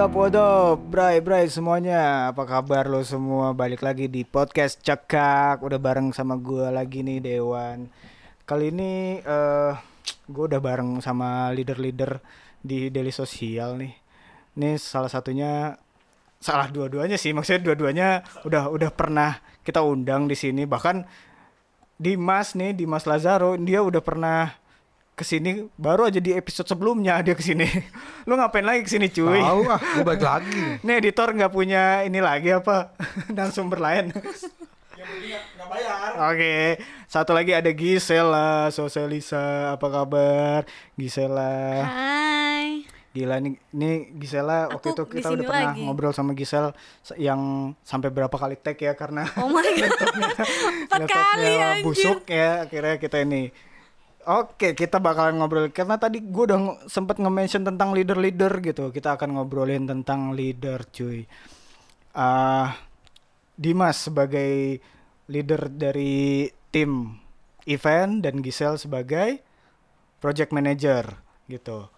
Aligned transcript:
up, 0.00 0.16
what 0.16 0.32
up, 0.32 0.80
bray, 0.88 1.20
bray 1.20 1.44
semuanya. 1.44 2.32
Apa 2.32 2.48
kabar 2.48 2.88
lo 2.88 3.04
semua? 3.04 3.52
Balik 3.52 3.84
lagi 3.84 4.08
di 4.08 4.24
podcast 4.24 4.80
Cekak. 4.80 5.60
Udah 5.60 5.76
bareng 5.76 6.16
sama 6.16 6.40
gua 6.40 6.72
lagi 6.72 7.04
nih 7.04 7.20
Dewan. 7.20 7.84
Kali 8.48 8.72
ini 8.72 9.20
eh 9.20 9.72
gua 10.24 10.44
udah 10.48 10.56
bareng 10.56 11.04
sama 11.04 11.52
leader-leader 11.52 12.16
di 12.64 12.88
Daily 12.88 13.12
Sosial 13.12 13.76
nih. 13.76 13.92
Ini 14.56 14.80
salah 14.80 15.12
satunya 15.12 15.76
salah 16.40 16.72
dua-duanya 16.72 17.20
sih. 17.20 17.36
Maksudnya 17.36 17.60
dua-duanya 17.60 18.24
udah 18.48 18.72
udah 18.72 18.88
pernah 18.96 19.36
kita 19.60 19.84
undang 19.84 20.32
di 20.32 20.36
sini. 20.38 20.64
Bahkan 20.64 21.04
Dimas 22.00 22.56
nih, 22.56 22.72
Dimas 22.72 23.04
Lazaro, 23.04 23.52
dia 23.60 23.84
udah 23.84 24.00
pernah 24.00 24.59
ke 25.20 25.26
sini 25.26 25.68
baru 25.76 26.08
aja 26.08 26.16
di 26.16 26.32
episode 26.32 26.64
sebelumnya 26.64 27.20
dia 27.20 27.36
ke 27.36 27.44
sini. 27.44 27.68
Lu 28.28 28.34
ngapain 28.34 28.64
lagi 28.64 28.80
ke 28.80 28.90
sini 28.90 29.06
cuy? 29.06 29.36
Tahu 29.36 29.60
ah, 29.68 29.76
gue 29.76 30.00
balik 30.00 30.24
lagi. 30.24 30.64
Nih 30.88 30.94
editor 30.96 31.28
nggak 31.30 31.52
punya 31.52 32.00
ini 32.02 32.24
lagi 32.24 32.48
apa 32.50 32.96
dan 33.36 33.52
sumber 33.52 33.76
lain. 33.76 34.08
Oke, 36.22 36.76
satu 37.06 37.32
lagi 37.32 37.52
ada 37.52 37.70
Gisela, 37.70 38.68
Sosialisa, 38.68 39.72
apa 39.72 39.86
kabar? 39.86 40.60
Gisela. 40.94 41.84
Hai. 41.84 42.84
Gila 43.10 43.42
nih, 43.42 43.58
nih 43.72 43.94
Gisela 44.14 44.70
waktu 44.70 44.94
itu 44.94 45.02
Aku 45.02 45.10
kita 45.10 45.34
udah 45.34 45.42
pernah 45.42 45.72
lagi. 45.74 45.82
ngobrol 45.82 46.14
sama 46.14 46.30
Gisel 46.30 46.70
se- 47.02 47.18
yang 47.18 47.40
sampai 47.82 48.06
berapa 48.06 48.30
kali 48.30 48.54
tag 48.54 48.78
ya 48.78 48.94
karena 48.94 49.26
Oh 49.34 49.50
my 49.50 49.66
god. 49.66 49.90
Empat 49.90 51.10
kali 51.10 51.10
laptopnya 51.10 51.66
anjir. 51.74 51.82
busuk 51.82 52.22
ya 52.30 52.50
akhirnya 52.62 53.02
kita 53.02 53.26
ini 53.26 53.50
Oke, 54.28 54.76
kita 54.76 55.00
bakalan 55.00 55.40
ngobrol 55.40 55.72
karena 55.72 55.96
tadi 55.96 56.20
gue 56.20 56.44
udah 56.44 56.84
sempet 56.84 57.16
nge-mention 57.16 57.64
tentang 57.64 57.96
leader-leader 57.96 58.52
gitu. 58.60 58.92
Kita 58.92 59.16
akan 59.16 59.40
ngobrolin 59.40 59.88
tentang 59.88 60.36
leader, 60.36 60.84
cuy. 60.92 61.24
Ah, 62.12 62.76
Dimas 63.56 64.08
sebagai 64.08 64.80
leader 65.24 65.72
dari 65.72 66.48
tim 66.68 67.16
event 67.64 68.20
dan 68.20 68.44
Gisel 68.44 68.76
sebagai 68.76 69.40
project 70.20 70.52
manager 70.52 71.16
gitu. 71.48 71.88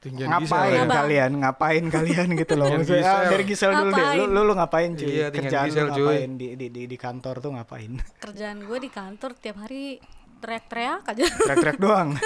Tinggian 0.00 0.32
ngapain 0.32 0.72
Gisel 0.72 0.88
ya. 0.88 0.96
Kalian? 0.98 1.30
Ngapain 1.44 1.84
kalian 1.92 2.28
gitu 2.34 2.54
loh? 2.56 2.68
Maksudnya, 2.74 3.04
ah, 3.04 3.14
Gisel. 3.22 3.30
dari 3.30 3.44
Gisel 3.44 3.70
dulu 3.70 3.90
deh. 3.92 3.94
Lu, 3.94 4.00
Ngapain? 4.00 4.28
lu, 4.32 4.40
lu 4.42 4.52
ngapain 4.56 4.90
cuy? 4.96 5.10
Iya, 5.12 5.26
Kerjaan 5.30 5.66
Gisel, 5.68 5.84
lu 5.86 5.90
cuy. 5.92 6.02
ngapain 6.02 6.30
di, 6.34 6.46
di, 6.56 6.66
di, 6.72 6.82
di 6.90 6.96
kantor 6.98 7.34
tuh 7.38 7.50
ngapain? 7.54 7.92
Kerjaan 8.18 8.58
gue 8.66 8.78
di 8.80 8.90
kantor 8.90 9.30
tiap 9.36 9.56
hari 9.62 10.00
teriak-teriak 10.40 11.04
aja. 11.04 11.24
Teriak-teriak 11.44 11.78
doang. 11.78 12.16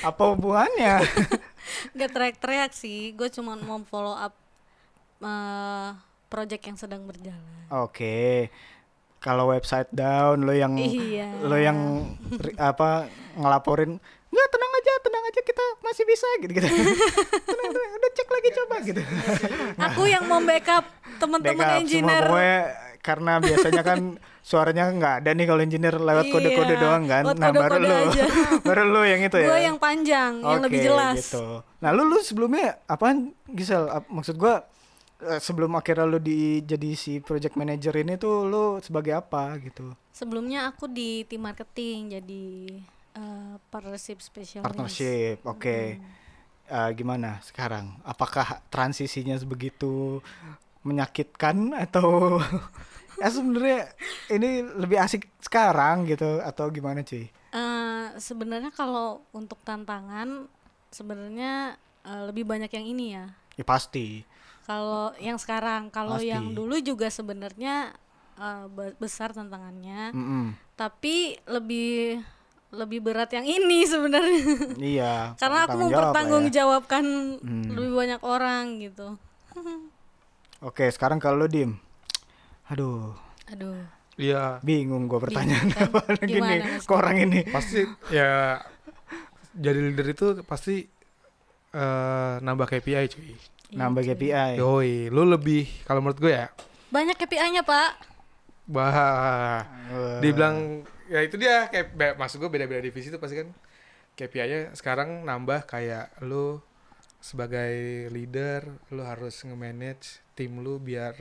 Apa 0.00 0.22
hubungannya? 0.30 1.02
Gak 1.98 2.10
teriak-teriak 2.10 2.72
sih. 2.72 3.12
Gue 3.12 3.28
cuma 3.28 3.54
mau 3.54 3.82
follow 3.84 4.14
up 4.14 4.32
eh, 5.20 5.88
project 6.26 6.62
yang 6.64 6.78
sedang 6.78 7.02
berjalan. 7.04 7.66
Oke. 7.68 8.48
Kalau 9.18 9.50
website 9.50 9.86
down 9.88 10.42
lo 10.42 10.50
yang 10.50 10.74
Iya. 10.74 11.30
lo 11.40 11.54
yang 11.54 11.78
apa 12.56 13.06
ngelaporin 13.32 14.02
nggak 14.32 14.48
tenang 14.48 14.72
aja 14.72 14.92
tenang 14.98 15.24
aja 15.24 15.40
kita 15.44 15.64
masih 15.78 16.04
bisa 16.04 16.24
gitu 16.40 16.52
gitu 16.52 16.64
tenang, 17.46 17.68
tenang, 17.68 17.90
udah 17.92 18.10
cek 18.12 18.28
lagi 18.32 18.48
coba 18.50 18.74
gitu 18.80 19.02
Aku 19.78 20.02
yang 20.08 20.24
mau 20.24 20.40
backup 20.40 20.88
teman-teman 21.20 21.52
semua 21.60 21.78
engineer. 21.78 22.24
pokoknya 22.24 22.58
karena 23.02 23.36
biasanya 23.36 23.82
kan 23.82 24.14
suaranya 24.40 24.86
nggak 24.88 25.14
ada 25.20 25.30
nih 25.32 25.44
kalau 25.44 25.58
engineer 25.58 25.98
lewat 25.98 26.30
kode-kode 26.30 26.70
Iya, 26.70 26.78
doang 26.78 27.02
kan 27.04 27.24
nah 27.34 27.50
baru 27.50 27.58
kode-kode 27.74 27.82
lo 27.82 27.96
aja. 28.00 28.24
baru 28.68 28.82
lo 28.86 29.02
yang 29.02 29.20
itu 29.20 29.36
ya 29.36 29.48
Gue 29.48 29.60
yang 29.60 29.76
panjang, 29.76 30.32
yang 30.38 30.62
lebih 30.62 30.78
Oke, 30.78 30.86
jelas. 30.86 31.16
gitu. 31.20 31.44
Nah, 31.78 31.90
lu 31.90 32.02
lu 32.04 32.18
sebelumnya 32.18 32.78
apaan 32.86 33.34
Gisel? 33.44 33.90
Ap- 33.90 34.06
maksud 34.06 34.34
gua 34.34 34.62
eh, 35.20 35.36
sebelum 35.36 35.74
akhirnya 35.74 36.06
lu 36.06 36.16
di 36.16 36.62
jadi 36.62 36.94
si 36.94 37.18
project 37.18 37.54
manager 37.54 37.90
ini 37.92 38.14
tuh 38.14 38.46
lu 38.46 38.64
sebagai 38.78 39.12
apa 39.12 39.58
gitu? 39.58 39.90
Sebelumnya 40.08 40.66
aku 40.66 40.86
di 40.86 41.26
tim 41.26 41.42
marketing 41.42 42.16
jadi 42.16 42.44
eh, 43.12 43.54
partnership 43.66 44.18
specialist. 44.18 44.62
Partnership. 44.62 45.42
Oke. 45.42 45.98
Eh, 46.64 46.90
gimana 46.94 47.42
sekarang? 47.42 47.98
Apakah 48.00 48.62
transisinya 48.68 49.34
sebegitu 49.34 50.22
menyakitkan 50.82 51.74
atau 51.74 52.38
ya 53.20 53.28
sebenarnya 53.28 53.90
ini 54.28 54.50
lebih 54.74 54.98
asik 54.98 55.30
sekarang 55.38 56.04
gitu 56.04 56.38
atau 56.40 56.68
gimana 56.68 57.02
cuy? 57.02 57.26
Eh, 57.52 58.06
sebenarnya 58.16 58.70
kalau 58.70 59.22
untuk 59.30 59.60
tantangan 59.60 60.46
sebenarnya 60.88 61.74
eh, 62.02 62.22
lebih 62.26 62.42
banyak 62.42 62.70
yang 62.70 62.86
ini 62.88 63.06
ya. 63.14 63.26
Ya 63.54 63.64
pasti. 63.64 64.24
Kalau 64.62 65.10
yang 65.18 65.36
sekarang, 65.36 65.90
kalau 65.90 66.16
yang 66.16 66.54
dulu 66.54 66.78
juga 66.78 67.10
sebenarnya 67.10 67.92
be- 68.70 68.94
besar 68.96 69.30
tantangannya, 69.30 70.10
Mm-mm. 70.10 70.54
tapi 70.72 71.34
lebih 71.44 72.22
lebih 72.72 73.04
berat 73.04 73.28
yang 73.28 73.44
ini 73.44 73.84
sebenarnya. 73.84 74.42
Iya. 74.78 75.14
Karena 75.42 75.66
aku 75.66 75.76
ya. 75.76 75.80
mempertanggungjawabkan 75.84 77.04
Hmm. 77.38 77.68
lebih 77.68 77.92
banyak 77.92 78.20
orang 78.24 78.80
gitu. 78.80 79.18
Oke, 80.62 80.86
sekarang 80.94 81.18
kalau 81.18 81.42
lu 81.42 81.46
diem. 81.50 81.74
Aduh, 82.70 83.18
Aduh. 83.50 83.74
Iya, 84.14 84.60
bingung 84.62 85.08
gue 85.08 85.18
pertanyaan 85.18 85.72
Bingung 86.22 86.46
kan? 86.46 86.78
Mas? 86.78 86.84
ke 86.86 86.92
orang 86.92 87.16
ini. 87.18 87.40
pasti 87.48 87.82
ya 88.12 88.60
jadi 89.56 89.78
leader 89.90 90.06
itu 90.06 90.26
pasti 90.46 90.86
eh, 91.74 92.34
nambah 92.38 92.70
KPI 92.70 93.04
cuy. 93.10 93.34
Nambah 93.72 94.04
KPI. 94.04 94.60
Yoi, 94.60 95.08
lu 95.08 95.26
lebih 95.26 95.66
kalau 95.82 95.98
menurut 96.04 96.20
gue 96.20 96.30
ya, 96.30 96.46
Banyak 96.92 97.16
KPI-nya, 97.16 97.64
Pak. 97.64 97.90
bah 98.68 99.64
Eh, 99.90 100.20
dibilang 100.22 100.86
ya 101.10 101.20
itu 101.26 101.34
dia 101.36 101.66
kayak 101.68 102.14
maksud 102.14 102.38
gue 102.38 102.48
beda-beda 102.48 102.78
divisi 102.80 103.10
itu 103.10 103.18
pasti 103.18 103.42
kan 103.42 103.50
KPI-nya 104.14 104.72
sekarang 104.78 105.26
nambah 105.26 105.66
kayak 105.66 106.14
lu 106.22 106.62
sebagai 107.22 107.72
leader 108.10 108.66
lu 108.90 109.02
harus 109.06 109.46
nge-manage 109.46 110.20
tim 110.34 110.58
lu 110.58 110.82
biar 110.82 111.14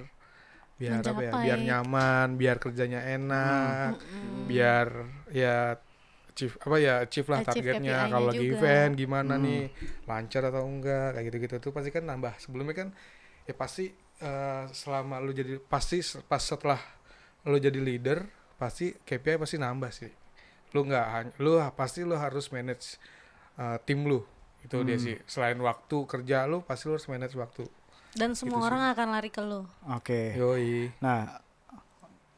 biar 0.82 1.06
apa 1.06 1.22
ya 1.22 1.32
biar 1.46 1.60
nyaman 1.62 2.28
biar 2.42 2.58
kerjanya 2.58 3.06
enak 3.06 4.02
biar 4.50 4.88
ya 5.30 5.78
chief 6.34 6.58
apa 6.58 6.78
ya 6.82 6.96
chief 7.06 7.28
lah 7.30 7.46
Achieve 7.46 7.70
targetnya. 7.78 7.96
KPI-nya 8.02 8.10
kalau 8.10 8.28
lagi 8.34 8.46
juga. 8.50 8.58
event 8.58 8.92
gimana 8.98 9.34
Hmm. 9.38 9.44
nih 9.46 9.62
lancar 10.10 10.44
atau 10.50 10.64
enggak 10.66 11.08
kayak 11.14 11.26
gitu-gitu 11.30 11.56
tuh 11.62 11.72
pasti 11.76 11.90
kan 11.94 12.04
nambah. 12.10 12.34
Sebelumnya 12.42 12.74
kan 12.74 12.88
ya 13.46 13.54
pasti 13.54 13.94
eh, 14.22 14.64
selama 14.74 15.22
lu 15.22 15.32
jadi 15.38 15.62
pasti 15.62 16.02
pas 16.26 16.42
setelah 16.42 16.82
lu 17.46 17.58
jadi 17.62 17.78
leader 17.78 18.26
pasti 18.58 18.94
KPI 19.06 19.38
pasti 19.38 19.58
nambah 19.62 19.92
sih. 19.94 20.10
Lu 20.74 20.82
nggak 20.88 21.38
lu 21.44 21.62
pasti 21.78 22.02
lu 22.08 22.16
harus 22.18 22.50
manage 22.50 22.98
eh, 23.62 23.78
tim 23.86 24.02
lu 24.10 24.26
itu 24.62 24.78
dia 24.82 24.96
Hmm. 24.96 25.04
sih 25.04 25.16
selain 25.26 25.58
waktu 25.58 25.98
kerja 26.06 26.46
lu 26.46 26.62
pasti 26.62 26.86
lu 26.86 26.96
harus 26.96 27.08
manage 27.08 27.36
waktu 27.36 27.66
Dan 28.12 28.36
semua 28.36 28.58
Gitu 28.58 28.62
sih. 28.62 28.68
orang 28.68 28.84
akan 28.92 29.08
lari 29.10 29.30
ke 29.30 29.42
lu. 29.42 29.64
Oke. 29.90 30.36
yoi 30.36 30.92
Nah, 31.00 31.40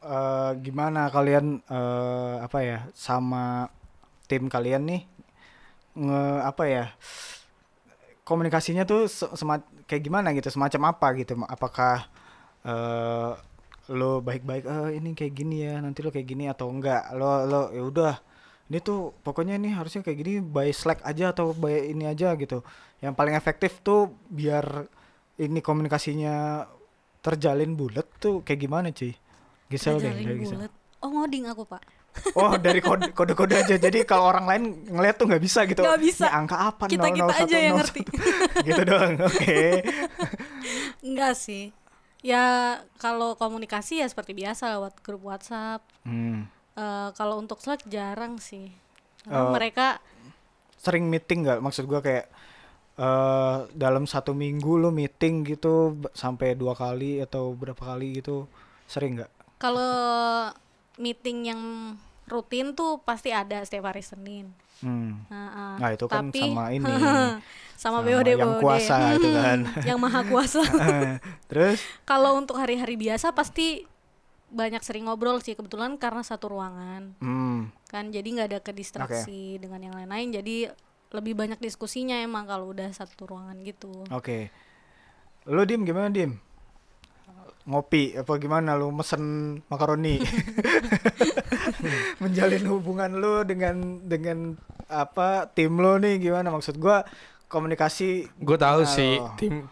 eh, 0.00 0.50
gimana 0.60 1.08
kalian 1.08 1.58
eh, 1.60 2.36
apa 2.40 2.58
ya 2.60 2.78
sama 2.92 3.66
tim 4.24 4.46
kalian 4.46 4.84
nih 4.84 5.02
nge 5.94 6.22
apa 6.42 6.64
ya 6.66 6.84
komunikasinya 8.22 8.82
tuh 8.82 9.04
se- 9.06 9.30
sema- 9.34 9.60
kayak 9.84 10.02
gimana 10.02 10.32
gitu 10.32 10.48
semacam 10.48 10.90
apa 10.90 11.06
gitu 11.14 11.36
apakah 11.44 12.08
eh 12.64 13.32
lo 13.92 14.18
baik-baik 14.18 14.64
eh 14.64 14.96
ini 14.96 15.12
kayak 15.12 15.34
gini 15.34 15.56
ya 15.60 15.76
nanti 15.76 16.00
lo 16.00 16.08
kayak 16.08 16.24
gini 16.24 16.48
atau 16.48 16.72
enggak 16.72 17.12
lo 17.12 17.44
lo 17.44 17.62
ya 17.68 17.84
udah 17.84 18.14
ini 18.72 18.78
tuh 18.80 19.12
pokoknya 19.20 19.60
ini 19.60 19.76
harusnya 19.76 20.00
kayak 20.00 20.18
gini 20.24 20.32
by 20.40 20.72
slack 20.72 21.04
aja 21.04 21.36
atau 21.36 21.52
by 21.52 21.92
ini 21.92 22.08
aja 22.08 22.32
gitu 22.38 22.64
yang 23.04 23.12
paling 23.12 23.36
efektif 23.36 23.84
tuh 23.84 24.12
biar 24.32 24.88
ini 25.36 25.60
komunikasinya 25.60 26.64
terjalin 27.20 27.76
bulat 27.76 28.08
tuh 28.20 28.40
kayak 28.40 28.60
gimana 28.60 28.88
cuy 28.92 29.12
Gisel 29.68 29.96
deh 29.98 30.12
dari 30.12 30.38
Gisel. 30.44 30.68
Oh, 31.04 31.10
ngoding 31.12 31.44
aku, 31.48 31.68
Pak. 31.68 31.82
Oh 32.38 32.54
dari 32.54 32.78
kode 32.78 33.10
kode 33.10 33.34
kode 33.34 33.58
aja 33.58 33.74
jadi 33.74 34.06
kalau 34.06 34.30
orang 34.30 34.46
lain 34.46 34.62
ngeliat 34.86 35.18
tuh 35.18 35.26
nggak 35.26 35.42
bisa 35.42 35.66
gitu. 35.66 35.82
Nggak 35.82 35.98
bisa. 35.98 36.30
Ini 36.30 36.38
angka 36.46 36.56
apa? 36.70 36.84
Kita-kita 36.86 37.34
001, 37.34 37.42
aja 37.42 37.56
yang 37.58 37.74
ngerti. 37.82 38.02
gitu 38.70 38.82
doang. 38.86 39.14
Oke. 39.18 39.82
Enggak 41.10 41.34
sih. 41.34 41.74
Ya 42.22 42.78
kalau 43.02 43.34
komunikasi 43.34 43.98
ya 43.98 44.06
seperti 44.06 44.30
biasa 44.30 44.78
lewat 44.78 45.02
grup 45.02 45.26
WhatsApp. 45.26 45.82
Hmm. 46.06 46.46
Eh, 46.74 47.08
kalau 47.12 47.38
untuk 47.38 47.58
Slack 47.58 47.86
jarang 47.86 48.36
sih. 48.36 48.74
Karena 49.22 49.40
Oh. 49.40 49.52
mereka 49.52 49.98
Sering 50.76 51.06
meeting 51.06 51.42
nggak? 51.42 51.58
Maksud 51.58 51.84
gua 51.84 51.98
kayak 51.98 52.28
eh 52.94 53.56
dalam 53.72 54.04
satu 54.04 54.30
minggu 54.32 54.76
lu 54.76 54.90
meeting 54.90 55.42
gitu 55.44 55.74
sampai 56.12 56.52
dua 56.52 56.72
kali 56.72 57.18
atau 57.18 57.50
berapa 57.50 57.80
kali 57.80 58.18
gitu 58.18 58.46
sering 58.84 59.18
nggak? 59.18 59.30
kalau 59.56 60.52
meeting 60.94 61.48
yang 61.48 61.62
rutin 62.26 62.70
tuh 62.70 63.00
pasti 63.00 63.30
ada 63.30 63.58
setiap 63.60 63.88
hari 63.88 63.98
Senin. 64.00 64.52
Hmm. 64.78 65.24
Nah, 65.26 65.48
ah. 65.48 65.74
Nah, 65.76 65.88
itu 65.90 66.04
kan 66.04 66.28
Tapi- 66.28 66.42
sama 66.44 66.64
ini. 66.70 66.84
sama 67.74 67.98
Sama 67.98 67.98
BOD 68.02 68.28
yang 68.30 68.44
BOD. 68.50 68.60
kuasa 68.60 68.96
itu 69.14 69.28
kan. 69.32 69.58
yang 69.88 69.98
maha 69.98 70.20
kuasa. 70.22 70.60
Terus 71.50 71.80
Kalau 72.02 72.36
untuk 72.36 72.54
hari-hari 72.54 72.94
biasa 72.94 73.32
pasti 73.32 73.88
banyak 74.54 74.80
sering 74.86 75.10
ngobrol 75.10 75.42
sih 75.42 75.58
kebetulan 75.58 75.98
karena 75.98 76.22
satu 76.22 76.54
ruangan 76.54 77.18
hmm, 77.18 77.90
kan 77.90 78.08
jadi 78.14 78.24
nggak 78.24 78.48
ada 78.54 78.60
kedistraksi 78.62 79.58
dengan 79.58 79.90
yang 79.90 79.94
lain-lain 79.98 80.40
jadi 80.40 80.56
lebih 81.14 81.38
banyak 81.38 81.62
diskusinya 81.62 82.18
emang 82.18 82.50
kalau 82.50 82.74
udah 82.74 82.90
satu 82.90 83.30
ruangan 83.30 83.54
gitu. 83.62 84.02
oke. 84.10 84.50
Lu 85.46 85.62
Dim 85.62 85.86
gimana 85.86 86.10
Dim? 86.10 86.34
Ngopi 87.64 88.18
apa 88.18 88.34
gimana 88.36 88.74
lu 88.74 88.90
mesen 88.90 89.56
makaroni? 89.70 90.18
Menjalin 92.22 92.66
hubungan 92.66 93.14
lu 93.14 93.46
dengan 93.46 94.02
dengan 94.02 94.58
apa 94.90 95.48
tim 95.54 95.78
lu 95.78 96.02
nih 96.02 96.18
gimana 96.18 96.50
maksud 96.50 96.76
gua 96.82 97.06
komunikasi 97.48 98.26
gue 98.34 98.58
tahu 98.58 98.82
sih 98.82 99.22
tim 99.38 99.70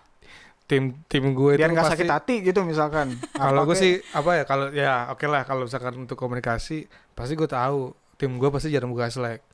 tim 0.73 0.97
tim 1.05 1.25
gue 1.31 1.53
biar 1.55 1.69
nggak 1.69 1.93
sakit 1.93 2.09
hati 2.09 2.41
gitu 2.41 2.65
misalkan. 2.65 3.13
kalau 3.37 3.69
gue 3.69 3.77
sih 3.77 4.01
apa 4.11 4.41
ya 4.41 4.45
kalau 4.45 4.73
ya 4.73 5.13
oke 5.13 5.29
lah 5.29 5.45
kalau 5.45 5.69
misalkan 5.69 5.93
untuk 5.99 6.17
komunikasi 6.17 6.89
pasti 7.13 7.37
gue 7.37 7.45
tahu 7.45 7.93
tim 8.17 8.33
gue 8.33 8.49
pasti 8.49 8.73
jarang 8.73 8.89
buka 8.89 9.13
slack 9.13 9.45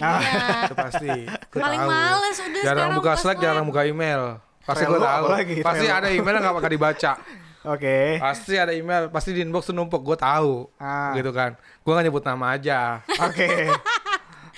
Ah. 0.00 0.16
Iya. 0.16 0.64
itu 0.64 0.74
pasti 0.74 1.10
gue 1.28 1.60
Paling 1.60 1.76
tahu 1.78 1.90
males 1.92 2.36
udah 2.40 2.62
jarang 2.64 2.64
sekarang 2.64 2.92
buka 2.96 3.12
slack 3.14 3.36
live. 3.36 3.44
jarang 3.44 3.64
buka 3.68 3.82
email 3.84 4.22
pasti 4.64 4.82
gue 4.82 4.96
tahu 4.96 5.24
apalagi, 5.28 5.54
pasti 5.60 5.86
ada 5.86 6.08
email 6.08 6.32
yang 6.32 6.44
nggak 6.48 6.56
bakal 6.56 6.70
dibaca 6.72 7.12
Oke. 7.76 8.16
pasti 8.16 8.54
ada 8.56 8.72
email 8.72 9.12
pasti 9.12 9.30
di 9.30 9.44
inbox 9.44 9.68
tuh 9.68 9.76
numpuk 9.76 10.00
gue 10.00 10.16
tahu 10.16 10.72
Ah. 10.80 11.12
gitu 11.12 11.28
kan 11.30 11.52
gue 11.54 11.92
nggak 11.92 12.06
nyebut 12.08 12.24
nama 12.24 12.56
aja 12.56 13.04
Oke. 13.20 13.68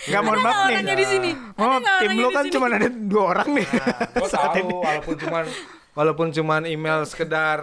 Enggak 0.05 0.23
mohon 0.23 0.41
maaf 0.43 0.69
nih. 0.69 0.85
di 0.85 1.07
sini? 1.07 1.31
Oh, 1.57 1.79
tim 1.81 2.11
di 2.13 2.23
kan 2.29 2.45
cuma 2.51 2.67
ada 2.69 2.91
dua 2.91 3.23
orang 3.31 3.49
nih. 3.57 3.67
gue 4.13 4.29
tahu 4.29 4.69
walaupun 4.77 5.15
cuman 5.17 5.45
walaupun 5.95 6.29
cuman 6.29 6.63
email 6.65 7.03
sekedar 7.03 7.59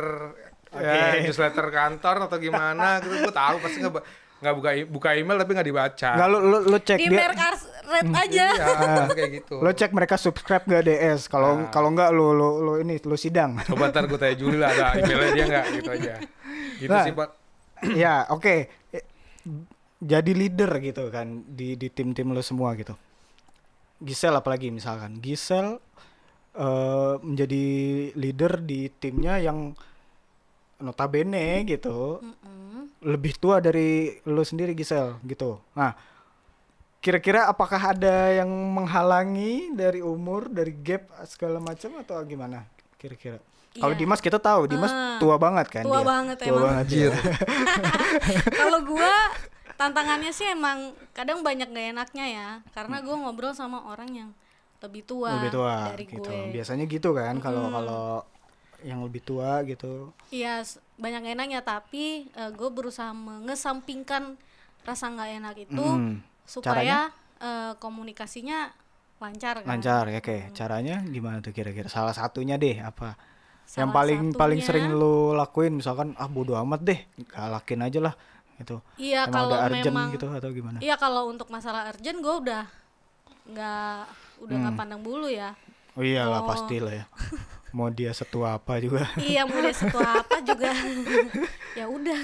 ya, 0.72 0.80
Oke. 1.14 1.24
newsletter 1.24 1.68
kantor 1.68 2.16
atau 2.26 2.38
gimana 2.38 2.98
gitu 3.02 3.16
gue 3.22 3.34
tahu 3.34 3.56
pasti 3.60 3.78
nggak 3.80 3.94
nggak 4.42 4.56
buka 4.56 4.70
buka 4.90 5.10
email 5.14 5.38
tapi 5.38 5.52
nggak 5.54 5.68
dibaca 5.68 6.10
Enggak 6.12 6.28
lu 6.28 6.38
lu, 6.42 6.58
lu 6.66 6.78
cek 6.78 6.98
Di 6.98 7.08
dia. 7.08 7.30
Red 7.84 8.08
aja. 8.10 8.46
iya 8.56 9.04
kayak 9.06 9.32
gitu 9.36 9.56
Lu 9.60 9.70
cek 9.70 9.92
mereka 9.92 10.16
subscribe 10.16 10.64
gak 10.64 10.82
DS. 10.82 11.28
Kalau 11.28 11.68
kalau 11.70 11.92
enggak 11.92 12.10
lu 12.10 12.32
lu 12.32 12.50
lu 12.58 12.74
ini 12.80 12.98
lu 12.98 13.14
sidang. 13.14 13.60
coba 13.62 13.92
ntar 13.92 14.08
gue 14.08 14.16
tanya 14.16 14.34
Juli 14.34 14.58
lah 14.58 14.72
ada 14.72 14.98
emailnya 14.98 15.30
dia 15.32 15.46
nggak 15.46 15.66
gitu 15.78 15.90
aja 15.92 16.14
gitu 16.80 16.90
Nah. 16.90 17.04
sih 17.04 17.14
pak 17.14 17.30
ya, 18.02 18.26
oke. 18.28 18.56
Eh, 18.90 19.04
Jadi 20.00 20.32
leader 20.34 20.72
gitu 20.80 21.10
kan 21.10 21.46
di 21.46 21.76
di 21.76 21.88
tim-tim 21.88 22.26
lu 22.28 22.42
semua 22.42 22.74
gitu. 22.74 22.98
Gisel 24.00 24.34
apalagi 24.34 24.70
misalkan. 24.70 25.20
Gisel 25.20 25.78
eh, 26.54 27.14
menjadi 27.20 27.66
leader 28.14 28.60
di 28.60 28.90
timnya 28.94 29.38
yang 29.38 29.72
notabene 30.78 31.62
gitu 31.64 32.18
Mm-mm. 32.18 32.90
lebih 33.04 33.34
tua 33.36 33.58
dari 33.58 34.18
lu 34.26 34.42
sendiri 34.42 34.74
Gisel 34.74 35.22
gitu. 35.24 35.62
Nah, 35.72 35.94
kira-kira 36.98 37.46
apakah 37.46 37.94
ada 37.94 38.30
yang 38.32 38.50
menghalangi 38.50 39.72
dari 39.72 40.02
umur, 40.02 40.46
dari 40.48 40.74
gap 40.76 41.06
segala 41.24 41.58
macam 41.58 41.98
atau 41.98 42.18
gimana? 42.24 42.66
Kira-kira. 42.96 43.38
Kalau 43.72 43.94
Iya. 43.94 44.00
Dimas 44.00 44.20
kita 44.20 44.36
tahu, 44.36 44.68
Dimas 44.68 44.92
Ah, 44.92 45.16
tua 45.16 45.38
banget 45.38 45.72
kan 45.72 45.82
tua 45.82 45.98
dia. 45.98 46.06
banget 46.06 46.36
tua 46.38 46.50
emang. 46.50 46.64
banget 46.68 46.86
dia. 46.90 47.10
Kalau 48.60 48.80
gua 48.90 49.14
tantangannya 49.74 50.30
sih 50.30 50.46
emang 50.46 50.92
kadang 51.12 51.40
banyak 51.40 51.66
gak 51.68 51.88
enaknya 51.90 52.26
ya 52.28 52.50
karena 52.72 53.00
gua 53.00 53.16
ngobrol 53.18 53.54
sama 53.54 53.82
orang 53.88 54.10
yang 54.12 54.30
lebih 54.82 55.04
tua, 55.04 55.32
lebih 55.38 55.52
tua 55.54 55.76
dari 55.90 56.06
gitu. 56.06 56.26
gue. 56.26 56.52
Biasanya 56.52 56.86
gitu 56.86 57.10
kan 57.12 57.38
kalau 57.38 57.70
kalau 57.70 58.06
yang 58.82 59.00
lebih 59.00 59.22
tua 59.22 59.62
gitu. 59.62 60.10
Iya 60.28 60.66
banyak 60.98 61.24
enaknya 61.30 61.62
tapi 61.62 62.26
gue 62.34 62.70
berusaha 62.70 63.14
mengesampingkan 63.14 64.36
rasa 64.82 65.06
nggak 65.08 65.30
enak 65.38 65.56
itu 65.62 65.86
Mm, 65.86 66.18
supaya 66.44 67.14
eh, 67.38 67.74
komunikasinya 67.78 68.74
lancar 69.18 69.62
kan. 69.62 69.70
lancar 69.70 70.04
ya 70.08 70.18
oke. 70.18 70.50
Caranya 70.52 71.06
gimana 71.06 71.38
tuh 71.40 71.52
kira-kira? 71.52 71.86
Salah 71.88 72.12
satunya 72.12 72.58
deh 72.58 72.82
apa? 72.82 73.14
yang 73.72 73.88
Salah 73.88 74.04
paling 74.04 74.22
paling 74.34 74.60
satunya- 74.60 74.90
sering 74.90 75.00
lu 75.00 75.32
lakuin 75.32 75.72
misalkan 75.72 76.12
ah 76.18 76.26
bodo 76.26 76.58
amat 76.58 76.82
deh, 76.82 77.00
galakin 77.30 77.80
aja 77.82 78.00
lah 78.02 78.16
gitu. 78.58 78.82
Iya 78.98 79.26
Emang 79.26 79.32
kalau 79.32 79.56
urgent 79.56 79.86
memang 79.88 80.08
gitu 80.12 80.28
atau 80.28 80.50
gimana? 80.50 80.78
Iya 80.82 80.96
kalau 80.98 81.30
untuk 81.30 81.48
masalah 81.48 81.88
urgent 81.88 82.18
gue 82.20 82.36
udah 82.42 82.66
nggak 83.48 84.02
udah 84.42 84.56
nggak 84.58 84.74
Hmm. 84.74 84.82
pandang 84.82 85.02
bulu 85.02 85.30
ya. 85.30 85.54
Oh 85.92 86.02
iyalah 86.02 86.42
Oh. 86.42 86.48
pasti 86.48 86.78
lah 86.78 86.94
ya. 86.94 87.06
Mau 87.72 87.88
dia 87.88 88.12
setua 88.12 88.56
apa 88.56 88.78
juga. 88.78 89.06
iya 89.22 89.44
mulai 89.44 89.72
setua 89.72 90.20
apa 90.20 90.42
juga. 90.42 90.72
ya 91.80 91.86
udah, 91.86 92.20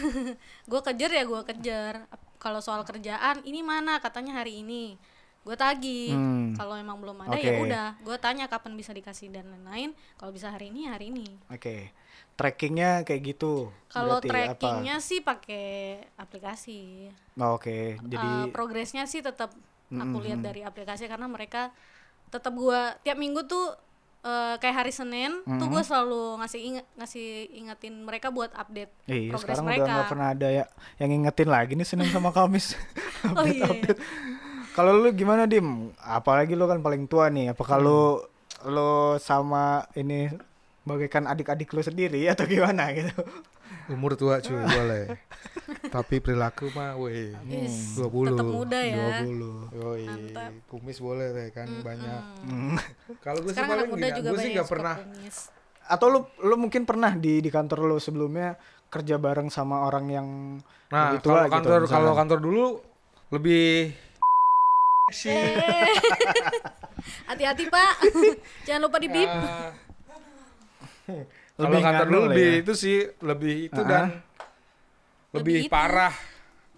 gue 0.64 0.81
kejar 0.84 1.12
ya 1.14 1.24
gue 1.24 1.42
kejar. 1.46 1.94
Kalau 2.38 2.60
soal 2.60 2.84
kerjaan 2.84 3.42
ini 3.44 3.60
mana 3.62 3.98
katanya 3.98 4.38
hari 4.38 4.60
ini, 4.60 4.96
gue 5.42 5.56
tagih. 5.56 6.12
Hmm. 6.12 6.52
Kalau 6.54 6.75
emang 6.75 6.98
belum 6.98 7.22
ada 7.22 7.36
ya 7.36 7.54
Oke. 7.54 7.64
udah, 7.64 7.88
gue 7.98 8.18
tanya 8.18 8.46
kapan 8.46 8.74
bisa 8.74 8.92
dikasih 8.92 9.30
dan 9.30 9.48
lain-lain. 9.48 9.92
Kalau 10.16 10.31
bisa 10.31 10.48
hari 10.48 10.68
ini 10.68 10.86
hari 10.86 11.10
ini. 11.10 11.28
Oke. 11.48 11.92
Trackingnya 12.34 13.02
kayak 13.02 13.34
gitu. 13.34 13.72
Kalau 13.88 14.22
trackingnya 14.22 15.00
sih 15.00 15.19
pakai 15.19 15.98
aplikasi. 16.16 17.10
apa? 17.34 17.42
Oh, 17.42 17.52
Oke. 17.56 17.98
Jadi 18.00 18.30
Eh, 18.44 18.48
progresnya 18.48 19.04
sih 19.04 19.19
tetap 19.19 19.50
aku 19.90 20.18
lihat 20.19 20.40
dari 20.40 20.62
aplikasi 20.62 21.08
karena 21.08 21.25
mereka 21.25 21.72
tetap 22.28 22.54
gua 22.54 22.96
tiap 23.02 23.16
minggu 23.16 23.46
tuh 23.46 23.72
eh, 24.22 24.56
kayak 24.58 24.76
hari 24.78 24.92
Senin 24.92 25.40
tuh 25.46 25.68
gue 25.68 25.80
selalu 25.80 26.40
ngasih 26.40 26.60
inget, 26.60 26.86
ngasih 26.96 27.28
ingetin 27.56 28.04
mereka 28.04 28.28
buat 28.28 28.52
update 28.52 28.92
eh, 29.08 29.32
progres 29.32 29.42
sekarang 29.46 29.66
mereka. 29.66 29.84
udah 29.84 29.94
nggak 29.96 30.12
pernah 30.12 30.28
ada 30.32 30.48
ya 30.50 30.66
yang 30.98 31.10
ngingetin 31.12 31.48
lagi 31.48 31.74
nih 31.74 31.88
Senin 31.88 32.10
sama 32.10 32.30
Kamis. 32.30 32.76
oh 33.38 33.46
iya. 33.46 33.68
Kalau 34.72 34.94
lu 34.94 35.10
gimana 35.10 35.48
Dim? 35.48 35.90
Apalagi 35.98 36.54
lu 36.54 36.68
kan 36.68 36.80
paling 36.80 37.08
tua 37.08 37.32
nih. 37.32 37.56
Apa 37.56 37.64
kalau 37.64 38.22
Hmm. 38.58 38.74
lu 38.74 38.94
sama 39.18 39.86
ini 39.94 40.34
bagaikan 40.82 41.30
adik-adik 41.30 41.69
lu 41.72 41.80
sendiri 41.80 42.26
atau 42.34 42.44
gimana 42.44 42.90
gitu? 42.90 43.14
Umur 43.88 44.14
tua 44.14 44.38
cuy 44.38 44.60
boleh 44.78 45.06
tapi 45.88 46.20
perilaku 46.20 46.68
mah 46.72 46.96
weh 46.98 47.32
Yes, 47.44 47.96
20 47.96 48.30
tetap 48.30 48.46
muda 48.46 48.80
ya. 48.80 49.24
20. 49.24 49.74
Yoi, 49.74 50.04
Mantap. 50.06 50.52
kumis 50.68 50.98
boleh 50.98 51.28
deh 51.32 51.48
kan 51.50 51.68
banyak. 51.80 52.22
Hmm. 52.44 52.76
Kalau 53.20 53.40
gue 53.40 53.52
sih 53.52 53.62
paling 53.62 53.88
gini, 53.90 54.10
juga 54.14 54.28
gue 54.28 54.38
sih 54.38 54.44
banyak 54.44 54.54
nggak 54.54 54.68
suka 54.68 54.74
pernah. 54.76 54.96
kumis. 54.98 55.38
Atau 55.88 56.08
lu 56.10 56.20
lu 56.42 56.56
mungkin 56.58 56.84
pernah 56.84 57.12
di 57.14 57.40
di 57.40 57.48
kantor 57.48 57.80
lu 57.86 57.98
sebelumnya 57.98 58.60
kerja 58.88 59.16
bareng 59.16 59.48
sama 59.48 59.84
orang 59.84 60.06
yang 60.08 60.28
Nah, 60.88 61.12
lebih 61.12 61.20
tua 61.22 61.32
kalau 61.34 61.44
gitu, 61.44 61.54
kantor 61.54 61.72
kalau 61.72 61.84
misalkan. 61.88 62.16
kantor 62.18 62.40
dulu 62.42 62.66
lebih 63.30 63.68
sih. 65.10 65.32
Eh. 65.32 65.92
Hati-hati 67.30 67.64
Pak, 67.68 67.94
jangan 68.68 68.82
lupa 68.84 68.98
di 68.98 69.08
bip. 69.08 69.32
Ah, 71.57 71.66
Lebih 71.66 71.73
kalau 71.73 71.87
kantor 71.90 71.97
nganu 71.97 72.11
dulu 72.11 72.19
lah 72.19 72.28
lebih 72.30 72.47
ya. 72.47 72.59
itu 72.59 72.73
sih 72.76 72.97
lebih 73.19 73.56
itu 73.66 73.80
Ah. 73.80 73.87
dan 73.87 74.06
Lebih 74.07 75.33
lebih 75.33 75.57
itu. 75.59 75.69
parah. 75.69 76.14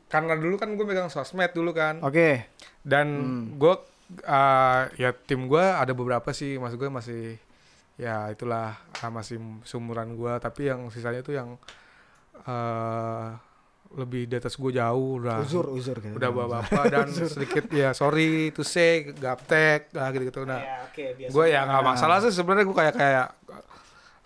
Karena 0.07 0.33
dulu 0.33 0.55
kan 0.55 0.69
gue 0.71 0.81
megang 0.83 1.07
sosmed 1.07 1.51
dulu 1.51 1.71
kan. 1.71 1.99
Oke. 1.99 2.47
Dan 2.81 3.07
Hmm. 3.11 3.43
gue 3.55 3.73
uh, 4.21 4.81
ya 4.95 5.11
tim 5.13 5.45
gue 5.45 5.59
ada 5.61 5.91
beberapa 5.91 6.31
sih, 6.31 6.55
mas 6.55 6.73
gue 6.73 6.87
masih 6.87 7.35
ya 7.95 8.25
itulah 8.27 8.73
ah, 8.95 9.09
masih 9.09 9.35
sumuran 9.63 10.13
gue. 10.13 10.33
Tapi 10.37 10.61
yang 10.65 10.87
sisanya 10.87 11.19
tuh 11.19 11.33
yang 11.33 11.59
uh, 12.41 13.35
lebih 13.91 14.25
di 14.25 14.37
atas 14.37 14.53
gue 14.53 14.71
jauh 14.71 15.17
udah 15.17 15.41
Uzur 15.41 15.65
uzur 15.67 15.97
gitu. 15.97 16.13
udah 16.13 16.29
bapak-bapak 16.29 16.83
dan 16.87 17.07
sedikit 17.33 17.65
ya 17.67 17.89
sorry 17.91 18.49
to 18.49 18.61
say 18.61 19.01
gaptek 19.11 19.89
nah 19.91 20.07
gitu 20.07 20.23
gitu 20.23 20.45
nah 20.45 20.61
Ya, 20.61 20.77
oke, 20.85 21.03
biasa. 21.17 21.31
gue 21.33 21.45
ya 21.47 21.59
nggak 21.65 21.83
masalah 21.83 22.17
sih 22.19 22.29
sebenarnya 22.29 22.63
gue 22.63 22.77
kayak 22.77 22.93
kayak 22.95 23.27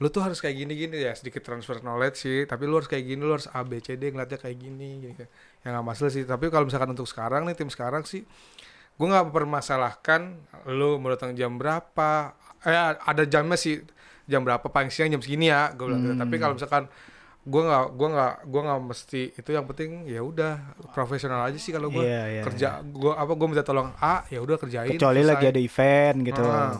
lu 0.03 0.11
tuh 0.11 0.19
harus 0.19 0.43
kayak 0.43 0.59
gini 0.59 0.75
gini 0.75 0.99
ya 0.99 1.15
sedikit 1.15 1.39
transfer 1.39 1.79
knowledge 1.79 2.19
sih 2.19 2.43
tapi 2.43 2.67
lu 2.67 2.75
harus 2.75 2.91
kayak 2.91 3.07
gini 3.07 3.23
lu 3.23 3.31
harus 3.31 3.47
A 3.47 3.63
B 3.63 3.79
C 3.79 3.95
D 3.95 4.11
ngeliatnya 4.11 4.35
kayak 4.35 4.57
gini 4.59 4.89
gitu. 4.99 5.23
ya 5.63 5.67
nggak 5.71 5.85
masalah 5.87 6.11
sih 6.11 6.27
tapi 6.27 6.51
kalau 6.51 6.67
misalkan 6.67 6.91
untuk 6.91 7.07
sekarang 7.07 7.47
nih 7.47 7.55
tim 7.55 7.71
sekarang 7.71 8.03
sih 8.03 8.27
gue 8.93 9.07
nggak 9.07 9.31
permasalahkan 9.31 10.35
lu 10.67 10.99
mau 10.99 11.07
datang 11.07 11.31
jam 11.33 11.55
berapa 11.55 12.35
eh 12.67 12.75
ada 12.99 13.23
jamnya 13.23 13.55
sih 13.55 13.79
jam 14.27 14.43
berapa 14.43 14.67
paling 14.67 14.91
siang 14.91 15.07
jam 15.07 15.23
segini 15.23 15.47
ya 15.47 15.71
gue 15.71 15.87
bilang 15.87 16.03
gitu. 16.03 16.15
tapi 16.19 16.35
kalau 16.35 16.53
misalkan 16.59 16.83
gue 17.43 17.59
nggak 17.59 17.85
gue 17.95 18.07
nggak 18.07 18.33
gue 18.47 18.61
nggak 18.63 18.79
mesti 18.83 19.21
itu 19.35 19.49
yang 19.51 19.65
penting 19.67 20.07
ya 20.07 20.23
udah 20.23 20.53
profesional 20.91 21.43
aja 21.43 21.59
sih 21.59 21.71
kalau 21.71 21.91
gue 21.91 22.03
Iya, 22.03 22.23
iya, 22.27 22.41
kerja 22.43 22.79
gue 22.83 23.11
apa 23.11 23.31
gue 23.35 23.47
minta 23.47 23.63
tolong 23.63 23.91
A 23.99 24.23
ya 24.27 24.39
udah 24.39 24.55
kerjain 24.55 24.95
Kecuali 24.95 25.19
selesai. 25.19 25.31
lagi 25.31 25.45
ada 25.51 25.59
event 25.59 26.17
gitu. 26.23 26.43
Ah. 26.43 26.75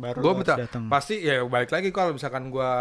Baru 0.00 0.18
gue 0.18 0.32
harus 0.32 0.40
minta 0.42 0.56
datang. 0.58 0.88
pasti 0.88 1.20
ya 1.20 1.44
balik 1.44 1.68
lagi 1.68 1.88
kalau 1.90 2.10
misalkan 2.10 2.48
gue 2.48 2.72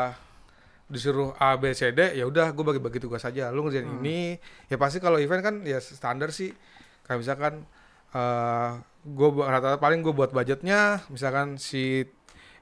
disuruh 0.88 1.36
A 1.36 1.54
B 1.54 1.70
C 1.72 1.92
D 1.92 2.16
ya 2.16 2.24
udah 2.24 2.50
gue 2.50 2.64
bagi-bagi 2.64 2.98
tugas 2.98 3.22
aja 3.22 3.52
lu 3.52 3.62
ngerjain 3.62 3.86
Hmm. 3.86 4.00
ini 4.00 4.40
ya 4.66 4.76
pasti 4.76 4.98
kalau 4.98 5.18
event 5.18 5.40
kan 5.40 5.56
ya 5.62 5.78
standar 5.78 6.32
sih 6.32 6.50
kayak 7.04 7.20
misalkan 7.20 7.54
eh 8.10 8.70
gue 9.02 9.28
rata-rata 9.38 9.78
paling 9.78 10.00
gue 10.00 10.10
buat 10.12 10.30
budgetnya 10.30 11.06
misalkan 11.08 11.56
si 11.56 12.08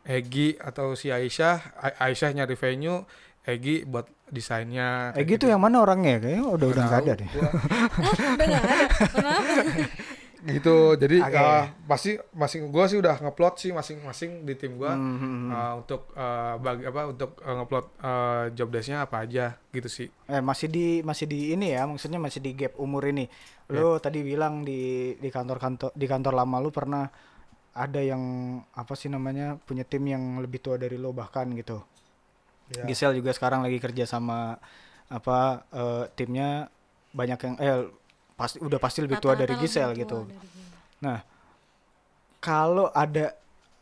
Egi 0.03 0.55
atau 0.57 0.91
si 0.93 1.07
Aisyah 1.07 1.55
A- 1.77 1.97
Aisyah 2.03 2.31
nyari 2.33 2.55
venue 2.55 3.03
Egi 3.41 3.83
buat 3.83 4.03
desainnya 4.27 5.11
Eh 5.13 5.23
gitu 5.23 5.47
yang 5.47 5.59
mana 5.59 5.79
orangnya? 5.79 6.19
Kayaknya 6.19 6.43
udah 6.45 6.67
udah 6.67 6.83
nggak 6.83 6.99
ada 7.01 7.13
deh. 7.15 7.29
udah 8.33 8.45
nggak 8.45 8.61
ada 8.61 8.75
kenapa 9.07 9.41
gitu 10.45 10.93
jadi 10.93 11.17
Oke. 11.25 11.33
eh, 11.33 11.65
pasti 11.89 12.11
masing 12.29 12.69
gue 12.69 12.85
sih 12.85 12.97
udah 13.01 13.17
ngeplot 13.25 13.57
sih 13.57 13.73
masing-masing 13.73 14.45
di 14.45 14.53
tim 14.53 14.77
gue 14.77 14.85
Hmm, 14.85 15.49
eh, 15.49 15.73
untuk 15.81 16.13
eh, 16.13 16.53
bagi 16.61 16.83
apa 16.85 17.01
untuk 17.09 17.41
eh, 17.41 17.55
ngeplot 17.57 17.85
eh, 17.97 18.43
job 18.53 18.69
desknya 18.69 19.09
apa 19.09 19.25
aja 19.25 19.57
gitu 19.73 19.89
sih 19.89 20.07
Eh 20.29 20.41
masih 20.43 20.67
di 20.69 20.85
masih 21.01 21.25
di 21.25 21.55
ini 21.55 21.71
ya, 21.73 21.87
maksudnya 21.87 22.19
masih 22.19 22.43
di 22.43 22.51
gap 22.51 22.75
umur 22.77 23.07
ini. 23.07 23.25
Lu 23.71 23.95
tadi 23.97 24.19
bilang 24.21 24.67
di 24.67 25.15
di 25.15 25.29
kantor-kantor 25.31 25.95
di 25.95 26.05
kantor 26.05 26.33
lama 26.35 26.59
lu 26.59 26.69
pernah 26.69 27.07
ada 27.71 28.01
yang 28.03 28.19
apa 28.75 28.93
sih 28.97 29.07
namanya 29.07 29.55
punya 29.63 29.87
tim 29.87 30.03
yang 30.03 30.43
lebih 30.43 30.59
tua 30.59 30.75
dari 30.75 30.99
lo 30.99 31.15
bahkan 31.15 31.47
gitu. 31.55 31.79
Ya. 32.75 32.83
Gisel 32.83 33.15
juga 33.15 33.31
sekarang 33.31 33.63
lagi 33.63 33.79
kerja 33.79 34.03
sama 34.03 34.59
apa 35.07 35.63
eh, 35.71 36.03
timnya 36.19 36.67
banyak 37.15 37.39
yang 37.39 37.55
eh 37.63 37.77
pasti 38.37 38.61
udah 38.61 38.77
pasti 38.77 39.01
lebih 39.01 39.17
tua 39.17 39.33
dari 39.33 39.57
Gisel 39.57 39.97
gitu. 39.97 40.29
dari. 40.29 40.37
Nah, 41.01 41.19
kalau 42.37 42.93
ada 42.93 43.33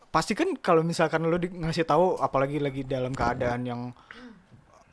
pasti 0.10 0.32
kan 0.32 0.56
kalau 0.64 0.80
misalkan 0.80 1.28
lu 1.28 1.36
di, 1.36 1.52
ngasih 1.52 1.84
tahu 1.84 2.16
apalagi 2.24 2.64
lagi 2.64 2.88
dalam 2.88 3.12
keadaan 3.12 3.68
yang 3.68 3.82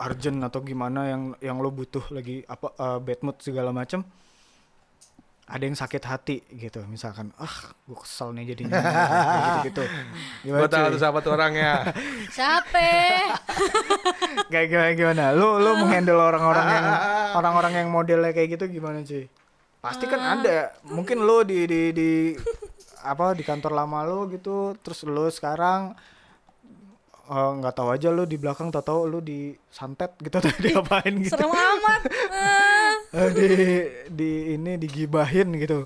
urgent 0.02 0.42
atau 0.42 0.66
gimana 0.66 1.06
yang 1.06 1.22
yang 1.38 1.56
lo 1.62 1.70
butuh 1.70 2.02
lagi 2.10 2.42
apa 2.50 2.74
eh, 2.74 2.98
bad 2.98 3.20
mood 3.22 3.38
segala 3.38 3.70
macam 3.70 4.02
ada 5.52 5.62
yang 5.62 5.78
sakit 5.78 6.02
hati 6.02 6.36
gitu. 6.58 6.82
Misalkan 6.90 7.30
ah 7.38 7.70
gue 7.86 7.98
kesel 8.02 8.34
nih 8.34 8.50
jadinya 8.50 8.82
gitu 9.62 9.82
gitu 9.84 9.84
gue 10.48 10.68
tahu 10.70 10.96
tuh 10.96 11.00
siapa 11.02 11.18
tuh 11.22 11.38
orangnya 11.38 11.92
siapa 12.34 12.82
kayak 14.52 14.66
gimana 14.66 14.90
gimana? 14.98 15.24
Lu 15.38 15.62
lu 15.62 15.70
menghandle 15.86 16.18
orang-orang 16.18 16.66
yang 16.66 16.86
orang-orang 17.38 17.72
yang 17.78 17.88
modelnya 17.94 18.34
kayak 18.34 18.58
gitu 18.58 18.66
gimana 18.66 19.06
cuy 19.06 19.30
pasti 19.82 20.06
kan 20.06 20.22
ada. 20.38 20.70
Mungkin 20.86 21.26
lu 21.26 21.42
di 21.42 21.66
di 21.66 21.82
di 21.90 22.10
apa 23.12 23.34
di 23.34 23.42
kantor 23.42 23.74
lama 23.74 24.06
lu 24.06 24.30
gitu 24.30 24.78
terus 24.78 25.02
lu 25.02 25.26
sekarang 25.26 25.98
eh, 27.26 27.50
nggak 27.58 27.74
tahu 27.74 27.90
aja 27.90 28.14
lu 28.14 28.22
di 28.22 28.38
belakang 28.38 28.70
tau 28.70 28.86
tahu 28.86 29.10
lu 29.10 29.18
di 29.18 29.58
santet 29.74 30.14
gitu 30.22 30.38
atau 30.38 30.54
diapain 30.64 31.14
gitu. 31.18 31.34
Serem 31.34 31.50
amat. 31.50 32.00
Eh, 33.12 33.28
di 33.36 33.50
di 34.08 34.30
ini 34.56 34.80
digibahin 34.80 35.52
gitu. 35.60 35.84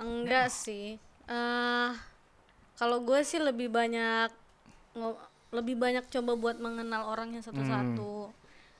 Enggak 0.00 0.48
sih. 0.48 0.96
Eh 1.28 1.90
kalau 2.80 3.04
gue 3.04 3.20
sih 3.28 3.36
lebih 3.36 3.68
banyak 3.68 4.32
lebih 5.52 5.76
banyak 5.76 6.08
coba 6.08 6.32
buat 6.32 6.56
mengenal 6.56 7.12
orangnya 7.12 7.44
satu-satu. 7.44 8.32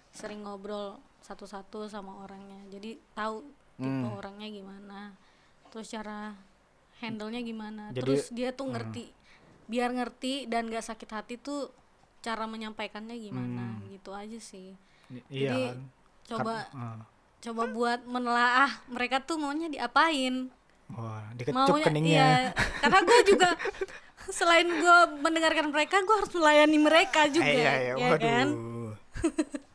Sering 0.09 0.41
ngobrol 0.41 0.97
satu-satu 1.21 1.85
sama 1.93 2.25
orangnya. 2.25 2.65
Jadi 2.73 2.97
tahu 3.13 3.45
tipe 3.79 4.07
orangnya 4.11 4.49
gimana 4.51 5.01
terus 5.69 5.87
cara 5.87 6.35
handle-nya 6.99 7.41
gimana. 7.41 7.83
Jadi- 7.89 8.01
terus 8.01 8.23
dia 8.29 8.51
tuh 8.51 8.67
ngerti 8.67 9.07
biar 9.65 9.93
ngerti 9.93 10.45
dan 10.45 10.67
gak 10.67 10.83
sakit 10.83 11.07
hati 11.09 11.35
tuh 11.37 11.71
cara 12.19 12.45
menyampaikannya 12.45 13.15
gimana 13.15 13.79
gitu 13.87 14.11
aja 14.11 14.37
sih. 14.37 14.75
Iya 15.31 15.55
Jadi, 15.55 15.63
kan? 15.65 15.79
coba 16.27 16.55
Ah. 16.71 16.99
coba 17.39 17.63
buat 17.69 18.01
menelaah 18.03 18.83
mereka 18.89 19.21
tuh 19.21 19.37
maunya 19.37 19.69
diapain. 19.69 20.51
Wah 20.89 21.23
dikecup 21.33 21.55
maunya 21.71 21.85
keningnya. 21.85 22.17
iya 22.17 22.33
karena 22.81 22.99
gue 23.01 23.21
juga 23.29 23.49
selain 24.33 24.67
gue 24.67 24.97
mendengarkan 25.21 25.69
mereka 25.69 26.01
gue 26.01 26.17
harus 26.17 26.33
melayani 26.33 26.79
mereka 26.79 27.29
juga 27.31 27.47
Eh, 27.47 27.61
iya, 27.61 27.73
iya. 27.93 27.95
ya 27.95 28.17
kan 28.17 28.47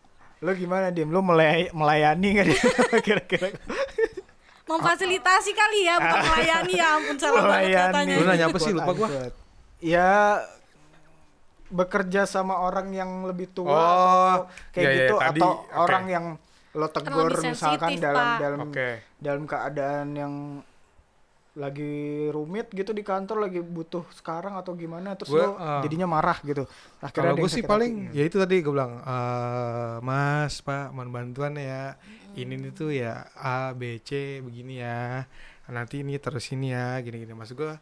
lu 0.43 0.51
gimana 0.53 0.88
diem 0.89 1.07
lu 1.07 1.21
melay- 1.21 1.71
melayani 1.71 2.27
nggak 2.33 2.45
dia 2.45 2.59
kira-kira 3.05 3.47
memfasilitasi 4.65 5.51
kali 5.51 5.79
ya 5.83 5.95
bukan 5.97 6.21
melayani 6.25 6.73
ya 6.73 6.88
ampun 6.93 7.15
salah 7.17 7.41
banget 7.41 7.51
Melayani. 7.65 7.83
katanya 7.89 8.15
Lu 8.15 8.25
nanya 8.25 8.45
apa 8.47 8.57
sih? 8.57 8.71
Lupa 8.71 8.91
gua. 8.93 9.07
unquote. 9.07 9.35
ya 9.81 10.09
bekerja 11.69 12.21
sama 12.25 12.62
orang 12.62 12.88
yang 12.91 13.09
lebih 13.23 13.50
tua 13.50 13.71
Oh, 13.71 13.81
atau 14.38 14.41
kayak 14.71 14.79
iya, 14.79 14.89
iya, 14.89 15.00
gitu 15.01 15.15
tadi, 15.17 15.39
atau 15.39 15.51
oke. 15.57 15.79
orang 15.79 16.03
yang 16.07 16.25
lo 16.73 16.88
tegur 16.88 17.31
misalkan 17.39 17.91
dalam 17.97 18.25
Pak. 18.25 18.38
dalam 18.39 18.59
oke 18.63 18.89
dalam 19.17 19.43
keadaan 19.43 20.07
yang 20.12 20.33
lagi 21.53 22.33
rumit 22.33 22.74
gitu 22.74 22.98
di 22.98 23.05
kantor 23.05 23.45
lagi 23.45 23.62
butuh 23.62 24.01
sekarang 24.10 24.57
atau 24.57 24.74
gimana 24.74 25.13
terus 25.13 25.29
Gua, 25.29 25.45
lo 25.45 25.50
eh, 25.62 25.81
jadinya 25.86 26.10
marah 26.10 26.41
gitu. 26.41 26.65
Akhirnya 26.98 27.38
Kalau 27.38 27.45
gue 27.45 27.50
sih 27.53 27.62
paling 27.62 28.10
hati. 28.10 28.17
ya 28.17 28.24
itu 28.25 28.38
tadi 28.41 28.55
gue 28.65 28.74
bilang 28.74 28.98
eh 29.05 30.01
Mas 30.01 30.65
Pak 30.65 30.89
mohon 30.98 31.13
bantuan 31.13 31.53
ya. 31.53 31.93
Ini 32.33 32.57
nih 32.57 32.74
tuh 32.74 32.89
ya 32.89 33.29
A 33.38 33.69
B 33.77 34.01
C 34.01 34.41
begini 34.41 34.81
ya. 34.81 35.29
Nanti 35.69 36.01
ini 36.01 36.17
terus 36.17 36.50
ini 36.50 36.74
ya 36.74 36.98
gini 37.05 37.22
gini 37.22 37.38
maksud 37.38 37.53
gue 37.53 37.77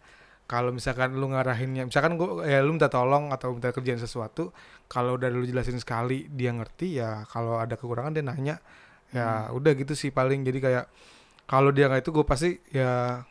kalau 0.52 0.76
misalkan 0.76 1.16
lu 1.16 1.32
ngarahinnya 1.32 1.88
misalkan 1.88 2.20
gue 2.20 2.44
ya 2.44 2.60
lu 2.60 2.76
minta 2.76 2.92
tolong 2.92 3.32
atau 3.32 3.56
minta 3.56 3.72
kerjaan 3.72 4.04
sesuatu 4.04 4.52
kalau 4.92 5.16
udah 5.16 5.32
lu 5.32 5.48
jelasin 5.48 5.80
sekali 5.80 6.28
dia 6.28 6.52
ngerti 6.52 7.00
ya 7.00 7.24
kalau 7.32 7.56
ada 7.56 7.80
kekurangan 7.80 8.12
dia 8.12 8.24
nanya. 8.28 8.60
Ya 9.16 9.48
udah 9.56 9.72
gitu 9.80 9.96
sih 9.96 10.12
paling. 10.12 10.44
Jadi 10.44 10.60
kayak 10.60 10.92
kalau 11.48 11.72
dia 11.72 11.88
nggak 11.88 12.04
itu 12.04 12.12
gue 12.12 12.26
pasti 12.28 12.60
ya 12.68 13.24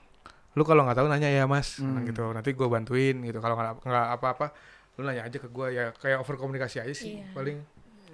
lu 0.50 0.62
kalau 0.62 0.82
nggak 0.82 0.96
tahu 0.96 1.06
nanya 1.06 1.28
ya 1.28 1.44
mas 1.44 1.78
Nah, 1.78 1.96
Hmm. 1.96 2.04
gitu. 2.04 2.24
Nanti 2.28 2.50
gue 2.50 2.66
bantuin 2.66 3.16
gitu. 3.20 3.38
Kalau 3.38 3.54
nggak 3.54 3.80
nggak 3.80 4.06
apa-apa 4.14 4.46
lu 4.94 5.04
nanya 5.04 5.22
aja 5.22 5.36
ke 5.36 5.46
gue 5.46 5.66
ya 5.70 5.84
kayak 5.94 6.18
over 6.18 6.34
komunikasi 6.36 6.76
aja 6.78 6.90
sih 6.92 7.16
Iya. 7.16 7.26
paling 7.30 7.56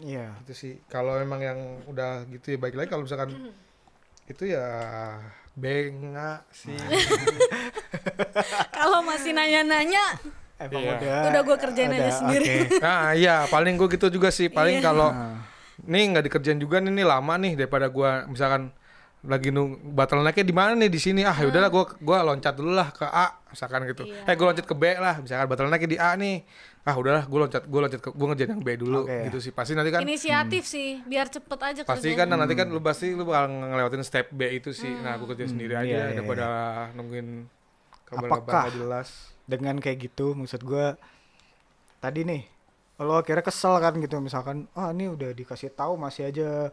iya. 0.01 0.27
itu 0.41 0.53
sih. 0.53 0.75
Kalau 0.87 1.17
memang 1.17 1.41
yang 1.41 1.59
udah 1.87 2.29
gitu 2.29 2.53
ya 2.53 2.59
baik 2.59 2.75
lagi 2.75 2.89
kalau 2.89 3.03
misalkan 3.03 3.33
itu 4.27 4.45
ya 4.47 4.67
benga 5.53 6.45
sih. 6.51 6.77
Kalau 8.71 9.01
masih 9.03 9.33
nanya-nanya 9.33 10.05
emang 10.59 10.83
Iya. 10.83 10.93
udah. 10.97 11.21
udah 11.27 11.41
gue 11.43 11.57
kerjain 11.59 11.91
aja 11.91 12.01
ada, 12.03 12.13
sendiri. 12.15 12.47
oke. 12.67 12.79
nah 12.79 13.13
iya 13.19 13.37
paling 13.47 13.75
gue 13.75 13.89
gitu 13.91 14.07
juga 14.11 14.29
sih. 14.31 14.49
Paling 14.49 14.81
Iya. 14.81 14.85
kalau 14.85 15.09
Nah, 15.11 15.41
nih 15.83 16.03
nggak 16.11 16.25
dikerjain 16.27 16.57
juga 16.57 16.77
nih, 16.79 16.93
nih 16.93 17.07
lama 17.07 17.35
nih 17.37 17.53
daripada 17.55 17.87
gua 17.87 18.25
misalkan 18.27 18.73
lagi 19.27 19.51
nung 19.51 19.77
bottlenecknya 19.93 20.43
di 20.43 20.55
mana 20.55 20.73
nih? 20.75 20.89
Di 20.89 20.97
sini. 20.97 21.21
Ah 21.21 21.35
yaudahlah 21.35 21.69
gua 21.69 21.85
gua 21.99 22.19
loncat 22.23 22.55
dulu 22.55 22.71
lah 22.71 22.89
ke 22.91 23.03
A 23.03 23.37
misalkan 23.51 23.83
gitu. 23.85 24.07
Iya. 24.07 24.23
eh 24.25 24.35
gua 24.35 24.55
loncat 24.55 24.63
ke 24.63 24.75
B 24.75 24.85
lah 24.97 25.19
misalkan 25.19 25.47
bottlenecknya 25.47 25.91
di 25.91 25.99
A 25.99 26.15
nih. 26.15 26.47
Ah 26.83 26.95
udahlah 26.95 27.27
gua 27.27 27.51
loncat 27.51 27.63
gua 27.67 27.81
loncat 27.85 28.01
ke 28.01 28.11
gua 28.15 28.27
ngerjain 28.31 28.51
yang 28.55 28.63
B 28.63 28.69
dulu 28.79 29.05
Oke. 29.05 29.19
gitu 29.27 29.39
sih. 29.43 29.51
Pasti 29.51 29.75
nanti 29.75 29.91
kan 29.91 30.01
inisiatif 30.01 30.63
sih 30.65 31.03
biar 31.03 31.27
cepet 31.27 31.59
aja 31.59 31.81
pasti 31.83 32.15
kerjanya. 32.15 32.31
kan 32.31 32.39
nanti 32.39 32.55
kan 32.55 32.67
lu 32.71 32.79
pasti 32.79 33.11
lu 33.11 33.27
bakal 33.27 33.51
ngelewatin 33.51 34.03
step 34.03 34.31
B 34.31 34.47
itu 34.55 34.71
sih. 34.71 34.91
Nah 34.91 35.19
gua 35.19 35.35
kerja 35.35 35.51
sendiri 35.51 35.75
aja 35.75 35.83
iya, 35.83 36.03
iya, 36.09 36.17
daripada 36.17 36.47
nungguin 36.95 37.51
Apakah- 38.07 38.47
kabar-kabar 38.47 38.71
jelas. 38.71 39.35
dengan 39.45 39.79
kayak 39.79 40.11
gitu 40.11 40.35
maksud 40.35 40.63
gua 40.63 40.95
tadi 41.99 42.23
nih 42.23 42.43
lo 42.97 43.21
akhirnya 43.21 43.43
kesel 43.43 43.77
kan 43.77 43.93
gitu 43.99 44.17
misalkan 44.19 44.65
ah 44.73 44.89
ini 44.89 45.07
udah 45.07 45.31
dikasih 45.31 45.69
tahu 45.69 45.95
masih 45.95 46.27
aja 46.27 46.73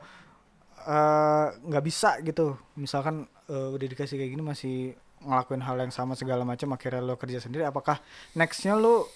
eh, 0.84 1.48
nggak 1.68 1.84
bisa 1.84 2.20
gitu. 2.22 2.60
Misalkan 2.76 3.26
eh, 3.50 3.68
udah 3.74 3.88
dikasih 3.88 4.16
kayak 4.20 4.32
gini 4.36 4.44
masih 4.44 4.76
ngelakuin 5.24 5.64
hal 5.64 5.80
yang 5.80 5.94
sama 5.94 6.20
segala 6.20 6.44
macam 6.44 6.76
akhirnya 6.76 7.00
lo 7.00 7.16
kerja 7.16 7.40
sendiri 7.40 7.64
apakah 7.64 8.04
nextnya 8.36 8.76
lo 8.76 9.08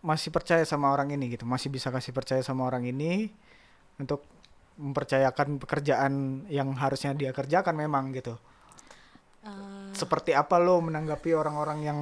masih 0.00 0.30
percaya 0.30 0.62
sama 0.64 0.94
orang 0.94 1.12
ini 1.12 1.34
gitu? 1.34 1.44
Masih 1.44 1.68
bisa 1.68 1.90
kasih 1.92 2.14
percaya 2.14 2.40
sama 2.40 2.64
orang 2.64 2.86
ini 2.86 3.28
untuk 4.00 4.24
mempercayakan 4.80 5.60
pekerjaan 5.60 6.46
yang 6.48 6.72
harusnya 6.78 7.12
dia 7.12 7.34
kerjakan 7.36 7.76
memang 7.76 8.14
gitu? 8.16 8.38
Eh, 9.44 9.92
seperti 9.92 10.32
apa 10.32 10.56
lo 10.56 10.80
menanggapi 10.80 11.36
orang-orang 11.36 11.78
yang 11.84 11.98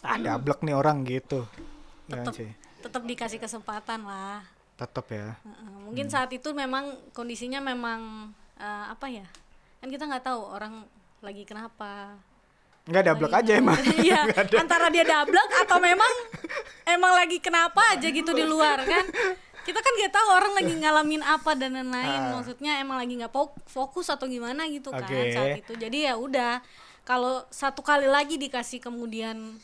ada 0.00 0.38
blek 0.38 0.62
nih 0.64 0.76
orang 0.76 1.04
gitu. 1.04 1.44
Ya 2.08 2.24
Tetep. 2.24 2.34
sih. 2.36 2.50
tetap 2.84 3.00
dikasih 3.08 3.40
kesempatan 3.40 4.04
lah 4.04 4.44
tetap 4.74 5.06
ya 5.10 5.38
mungkin 5.86 6.10
saat 6.10 6.34
itu 6.34 6.50
memang 6.50 6.90
kondisinya 7.14 7.62
memang 7.62 8.30
eh, 8.58 8.84
apa 8.90 9.06
ya 9.06 9.26
kan 9.78 9.88
kita 9.90 10.04
nggak 10.10 10.24
tahu 10.26 10.40
orang 10.50 10.82
lagi 11.22 11.46
kenapa 11.46 12.18
nggak 12.84 13.02
ada 13.06 13.12
blek 13.14 13.32
aja 13.32 13.52
emang 13.56 13.78
Iya, 14.02 14.28
antara 14.58 14.90
dia 14.90 15.04
dablek 15.06 15.50
atau 15.64 15.78
memang 15.78 16.12
emang 16.84 17.12
lagi 17.16 17.38
kenapa 17.40 17.80
aja 17.96 18.08
gitu 18.12 18.36
di 18.36 18.44
luar 18.44 18.84
kan? 18.84 19.04
Kita 19.64 19.80
kan 19.80 19.92
nggak 19.96 20.12
tahu 20.12 20.28
orang 20.28 20.52
lagi 20.60 20.72
ngalamin 20.76 21.24
apa 21.24 21.56
dan 21.56 21.72
lain-lain. 21.72 22.36
Maksudnya 22.36 22.84
emang 22.84 23.00
lagi 23.00 23.16
nggak 23.16 23.32
fok- 23.32 23.64
fokus 23.64 24.12
atau 24.12 24.28
gimana 24.28 24.68
gitu 24.68 24.92
kan 24.92 25.08
Oke. 25.08 25.32
saat 25.32 25.56
itu. 25.64 25.72
Jadi 25.80 26.04
ya 26.04 26.20
udah, 26.20 26.60
kalau 27.08 27.40
satu 27.48 27.80
kali 27.80 28.04
lagi 28.04 28.36
dikasih 28.36 28.84
kemudian 28.84 29.56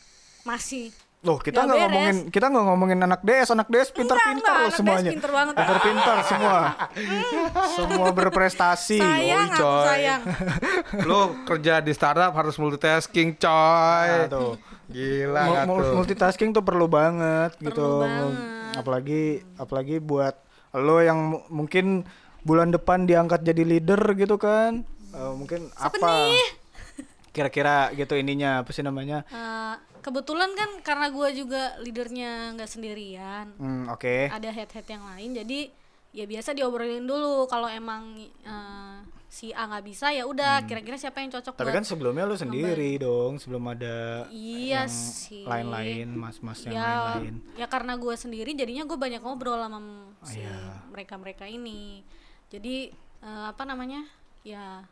masih 0.48 0.88
Loh, 1.20 1.36
kita 1.36 1.62
Nggak 1.62 1.76
ngomongin 1.78 2.16
kita 2.28 2.48
nggak 2.48 2.64
ngomongin 2.64 2.98
anak 2.98 3.20
DS, 3.20 3.52
anak 3.52 3.68
DS 3.68 3.92
pintar-pintar 3.92 4.54
loh 4.56 4.64
anak 4.64 4.72
semuanya. 4.74 5.10
pintar 5.12 5.30
banget. 5.30 5.54
Pintar-pintar 5.54 6.16
semua. 6.24 6.58
semua 7.70 8.08
berprestasi. 8.10 8.98
sayang 8.98 9.46
aku 9.46 9.60
coy. 9.60 9.84
sayang 9.84 10.22
Lu 11.08 11.20
kerja 11.44 11.74
di 11.78 11.92
startup 11.92 12.32
harus 12.32 12.56
multitasking, 12.56 13.36
coy. 13.36 14.08
Nah, 14.08 14.28
tuh. 14.28 14.56
Gila 14.88 15.42
mul- 15.68 15.84
tuh? 15.84 15.92
multitasking 15.94 16.50
tuh 16.50 16.64
perlu 16.64 16.88
banget 16.88 17.52
Perlu 17.54 17.68
gitu. 17.68 17.86
banget. 18.00 18.32
Apalagi 18.74 19.22
apalagi 19.54 19.96
buat 20.00 20.40
lo 20.72 20.98
yang 20.98 21.18
mu- 21.30 21.44
mungkin 21.52 22.08
bulan 22.40 22.72
depan 22.72 23.04
diangkat 23.04 23.44
jadi 23.44 23.60
leader 23.62 24.00
gitu 24.14 24.34
kan. 24.34 24.88
Eh, 25.10 25.32
mungkin 25.36 25.68
Siapa 25.68 26.00
apa? 26.00 26.08
nih? 26.08 26.59
Kira-kira 27.30 27.94
gitu 27.94 28.14
ininya 28.14 28.60
apa 28.60 28.70
sih 28.70 28.82
namanya? 28.82 29.22
Eh, 29.26 29.74
kebetulan 30.00 30.50
kan 30.56 30.70
karena 30.80 31.06
gue 31.08 31.28
juga 31.36 31.76
leadernya 31.78 32.56
nggak 32.56 32.70
sendirian 32.70 33.52
Hmm, 33.54 33.84
oke. 33.86 34.32
ada 34.32 34.48
head 34.48 34.72
head 34.72 34.86
yang 34.88 35.04
lain 35.04 35.36
jadi 35.36 35.68
ya 36.10 36.24
biasa 36.24 36.56
diobrolin 36.56 37.04
dulu 37.04 37.44
kalau 37.46 37.68
emang 37.68 38.16
eh, 38.18 38.96
si 39.30 39.54
A 39.54 39.62
nggak 39.62 39.84
bisa 39.86 40.10
ya 40.10 40.26
udah 40.26 40.66
kira-kira 40.66 40.98
siapa 40.98 41.22
yang 41.22 41.30
cocok 41.30 41.54
Hmm. 41.54 41.60
Tapi 41.62 41.70
kan 41.70 41.84
sebelumnya 41.86 42.26
lo 42.26 42.34
sendiri 42.34 42.98
dong, 42.98 43.38
sebelum 43.38 43.62
ada 43.68 44.26
iya 44.26 44.82
yang 44.82 44.90
sih 44.90 45.46
lain-lain, 45.46 46.08
mas-mas 46.10 46.66
yang 46.66 46.74
ya 46.74 46.82
lain-lain. 47.14 47.34
ya 47.54 47.66
karena 47.70 47.94
gue 47.94 48.14
sendiri 48.16 48.50
jadinya 48.56 48.82
gue 48.82 48.98
banyak 48.98 49.22
ngobrol 49.22 49.60
sama 49.60 49.78
si 50.26 50.40
iya. 50.40 50.82
mereka 50.90 51.14
mereka 51.14 51.44
ini 51.46 52.02
jadi 52.48 52.90
eh, 53.22 53.44
apa 53.52 53.62
namanya 53.62 54.02
ya 54.42 54.82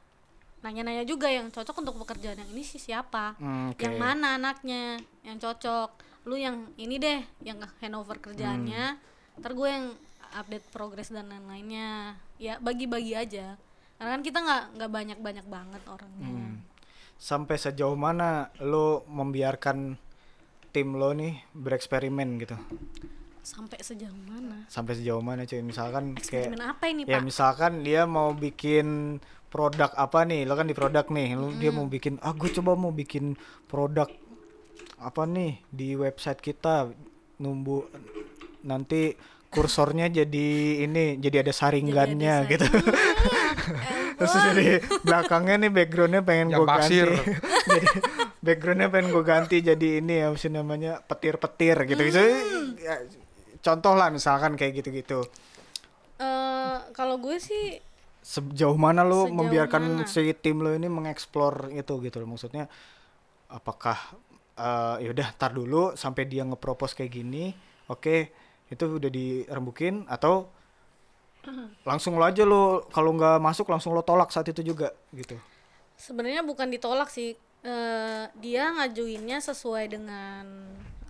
nanya-nanya 0.60 1.02
juga 1.02 1.26
yang 1.26 1.48
cocok 1.48 1.76
untuk 1.78 1.94
pekerjaan 2.00 2.36
yang 2.36 2.50
ini 2.50 2.62
sih 2.62 2.78
siapa 2.78 3.34
Hmm, 3.36 3.70
oke. 3.70 3.78
yang 3.78 3.94
mana 3.96 4.34
anaknya 4.34 4.96
yang 5.22 5.36
cocok 5.36 5.90
lu 6.24 6.34
yang 6.34 6.66
ini 6.74 6.96
deh 6.96 7.22
yang 7.40 7.56
handover 7.78 8.18
kerjaannya 8.18 8.84
Hmm. 8.92 9.38
ntar 9.38 9.52
gue 9.52 9.68
yang 9.68 9.86
update 10.30 10.66
progres 10.68 11.08
dan 11.08 11.26
lain-lainnya 11.26 12.18
ya 12.36 12.58
bagi-bagi 12.58 13.14
aja 13.14 13.54
karena 13.96 14.10
kan 14.12 14.22
kita 14.22 14.38
nggak 14.38 14.62
nggak 14.74 14.90
banyak-banyak 14.90 15.46
banget 15.46 15.82
orangnya 15.86 16.28
Hmm. 16.28 16.54
Sampai 17.16 17.56
sejauh 17.56 17.94
mana 17.94 18.46
lo 18.58 19.02
membiarkan 19.04 19.98
tim 20.68 20.88
lo 20.92 21.10
nih 21.12 21.42
bereksperimen 21.52 22.38
gitu? 22.38 22.54
sampai 23.40 23.80
sejauh 23.80 24.12
mana 24.22 24.68
Sampai 24.68 24.92
sejauh 24.94 25.18
mana 25.18 25.42
cuy? 25.42 25.64
Misalkan 25.64 26.12
kayak 26.12 26.20
eksperimen 26.52 26.60
apa 26.60 26.84
ini 26.86 27.00
ya 27.02 27.16
pak 27.16 27.24
misalkan 27.24 27.80
dia 27.80 28.04
mau 28.04 28.36
bikin 28.36 29.16
produk 29.48 29.90
apa 29.96 30.24
nih? 30.28 30.44
Lo 30.44 30.54
kan 30.54 30.68
di 30.68 30.76
produk 30.76 31.08
nih, 31.08 31.28
lo 31.34 31.52
dia 31.56 31.72
mau 31.72 31.88
bikin 31.88 32.20
ah 32.20 32.32
gue 32.36 32.50
coba 32.52 32.76
mau 32.76 32.92
bikin 32.92 33.36
produk 33.66 34.08
apa 34.98 35.22
nih 35.24 35.62
di 35.70 35.94
website 35.94 36.42
kita 36.42 36.90
numbu 37.38 37.86
nanti 38.66 39.14
kursornya 39.48 40.12
jadi 40.12 40.48
ini 40.84 41.16
jadi 41.16 41.46
ada 41.46 41.52
saringannya 41.56 42.34
Jadi 42.44 42.44
ada 42.44 42.50
gitu. 42.52 42.66
Terus 44.18 44.34
jadi 44.34 44.66
belakangnya 45.06 45.56
nih 45.62 45.70
backgroundnya 45.72 46.22
pengen 46.26 46.48
gue 46.52 46.66
ganti. 46.66 46.98
jadi 47.70 47.88
backgroundnya 48.42 48.88
pengen 48.90 49.08
gue 49.14 49.24
ganti 49.24 49.56
jadi 49.62 49.88
ini 50.02 50.14
ya 50.26 50.28
sih 50.34 50.50
namanya 50.52 51.00
petir-petir 51.00 51.76
gitu. 51.86 52.02
gitu. 52.02 52.18
Hmm. 52.18 52.74
Ya, 52.76 53.06
contoh 53.62 53.94
lah 53.94 54.10
misalkan 54.10 54.58
kayak 54.58 54.82
gitu-gitu. 54.82 55.22
Eh, 56.18 56.76
kalau 56.92 57.22
gue 57.22 57.38
sih 57.38 57.78
Sejauh 58.28 58.76
mana 58.76 59.08
lo 59.08 59.24
Sejauh 59.24 59.36
membiarkan 59.40 60.04
mana? 60.04 60.04
si 60.04 60.36
tim 60.36 60.60
lo 60.60 60.76
ini 60.76 60.84
mengeksplor 60.92 61.72
itu 61.72 61.94
gitu 62.04 62.16
loh. 62.20 62.28
Maksudnya 62.36 62.68
apakah 63.48 63.96
eh 64.58 64.96
ya 65.06 65.08
udah 65.16 65.28
tar 65.40 65.56
dulu 65.56 65.96
sampai 65.96 66.28
dia 66.28 66.42
ngepropose 66.44 66.92
kayak 66.98 67.14
gini 67.14 67.54
oke 67.86 68.28
itu 68.68 68.84
udah 68.84 69.06
dirembukin 69.06 70.02
atau 70.10 70.50
langsung 71.88 72.18
lo 72.18 72.26
aja 72.26 72.42
lo 72.44 72.84
kalau 72.92 73.14
nggak 73.16 73.38
masuk 73.40 73.70
langsung 73.70 73.96
lo 73.96 74.04
tolak 74.04 74.28
saat 74.28 74.50
itu 74.52 74.60
juga 74.60 74.92
gitu. 75.16 75.38
Sebenarnya 75.96 76.44
bukan 76.44 76.68
ditolak 76.68 77.08
sih. 77.08 77.32
Eh, 77.58 78.24
dia 78.38 78.70
ngajuinnya 78.70 79.40
sesuai 79.42 79.90
dengan 79.90 80.44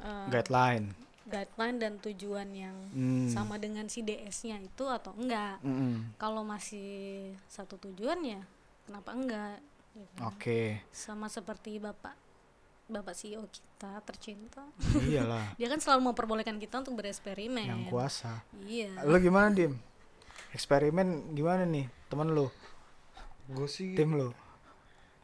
eh, 0.01 0.27
guideline 0.31 1.08
guideline 1.29 1.77
dan 1.77 1.93
tujuan 2.01 2.49
yang 2.51 2.77
Hmm. 2.91 3.29
sama 3.29 3.57
dengan 3.57 3.85
si 3.87 4.01
DS-nya 4.01 4.59
itu 4.59 4.85
atau 4.85 5.13
enggak? 5.15 5.61
Mm-mm. 5.61 6.17
kalau 6.17 6.43
masih 6.43 7.29
satu 7.47 7.77
tujuan 7.79 8.19
ya 8.21 8.41
kenapa 8.85 9.13
enggak? 9.13 9.57
Gitu. 9.93 10.19
oke. 10.21 10.61
Sama 10.89 11.29
seperti 11.29 11.77
bapak 11.77 12.17
bapak 12.89 13.13
CEO 13.13 13.45
kita 13.47 14.01
tercinta. 14.01 14.65
Iyalah. 15.05 15.53
Dia 15.55 15.69
kan 15.69 15.77
selalu 15.77 16.09
memperbolehkan 16.09 16.57
kita 16.57 16.81
untuk 16.81 16.97
bereksperimen. 16.97 17.69
Yang 17.69 17.85
kuasa. 17.93 18.41
Iya. 18.65 18.97
Lo 19.05 19.21
gimana 19.21 19.53
dim? 19.53 19.77
Eksperimen 20.51 21.37
gimana 21.37 21.63
nih 21.63 21.85
temen 22.09 22.33
lo 22.33 22.49
Gue 23.49 23.69
sih, 23.69 23.93
tim 23.93 24.17
lo 24.17 24.33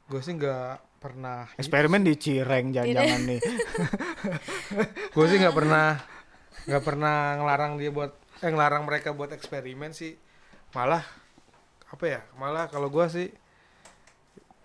gue 0.04 0.20
sih 0.20 0.36
nggak 0.36 0.93
pernah. 1.04 1.44
eksperimen 1.54 2.00
di 2.00 2.14
Cireng 2.14 2.72
jangan-jangan 2.72 3.20
nih 3.26 3.40
Gue 5.14 5.26
sih 5.26 5.36
nggak 5.36 5.52
pernah, 5.52 6.00
nggak 6.64 6.82
pernah 6.82 7.16
ngelarang 7.36 7.76
dia 7.76 7.90
buat, 7.90 8.12
eh 8.40 8.48
ngelarang 8.48 8.82
mereka 8.82 9.10
buat 9.10 9.30
eksperimen 9.30 9.92
sih. 9.92 10.16
Malah 10.72 11.04
apa 11.86 12.04
ya? 12.04 12.20
Malah 12.34 12.66
kalau 12.66 12.88
gue 12.88 13.06
sih 13.06 13.28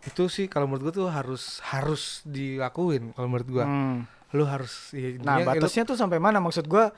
itu 0.01 0.23
sih 0.25 0.47
kalau 0.47 0.65
menurut 0.65 0.89
gue 0.89 0.93
tuh 0.97 1.09
harus 1.09 1.59
harus 1.61 2.23
dilakuin 2.23 3.11
kalau 3.11 3.27
menurut 3.27 3.49
gue. 3.51 3.65
Hmm. 3.65 3.97
Lu 4.31 4.45
harus. 4.45 4.89
ya, 4.91 5.19
Nah, 5.19 5.37
lu- 5.37 5.47
batasnya 5.49 5.83
tuh 5.83 5.93
sampai 5.93 6.17
mana 6.17 6.39
maksud 6.39 6.65
gua 6.65 6.93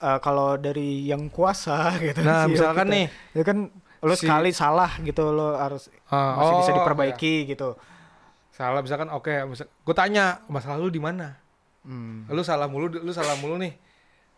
eh, 0.00 0.18
kalau 0.18 0.56
dari 0.56 1.04
yang 1.04 1.28
kuasa 1.28 1.92
gitu. 2.00 2.18
Nah, 2.20 2.46
CEO 2.46 2.50
misalkan 2.50 2.86
kita. 2.86 2.94
nih, 2.94 3.04
ya 3.34 3.42
kan 3.44 3.58
lo 4.00 4.14
si- 4.14 4.24
sekali 4.24 4.50
salah 4.50 4.94
gitu 4.98 5.28
lo 5.28 5.54
harus 5.54 5.90
Ah, 6.06 6.34
masih 6.36 6.54
bisa 6.56 6.72
oh, 6.72 6.76
diperbaiki 6.78 7.34
gitu. 7.46 7.74
Salah 8.58 8.82
misalkan 8.82 9.06
oke 9.08 9.30
misal, 9.46 9.64
gue 9.70 9.94
tanya 9.94 10.42
masalah 10.46 10.76
lu 10.76 10.90
di 10.90 10.98
mana 10.98 11.38
Hmm. 11.80 12.26
lu 12.26 12.42
salah 12.42 12.66
mulu 12.66 12.90
lu 12.90 13.08
salah 13.08 13.32
mulu 13.34 13.54
nih 13.56 13.72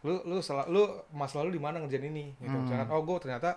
lu 0.03 0.21
lu 0.23 0.39
salah 0.39 0.65
lu 0.67 0.85
masalah 1.11 1.43
lu 1.43 1.51
di 1.51 1.59
mana 1.59 1.77
ngerjain 1.77 2.05
ini 2.05 2.37
gitu 2.37 2.47
Hmm. 2.47 2.63
misalkan 2.63 2.87
oh 2.87 3.01
gue 3.01 3.17
ternyata 3.19 3.57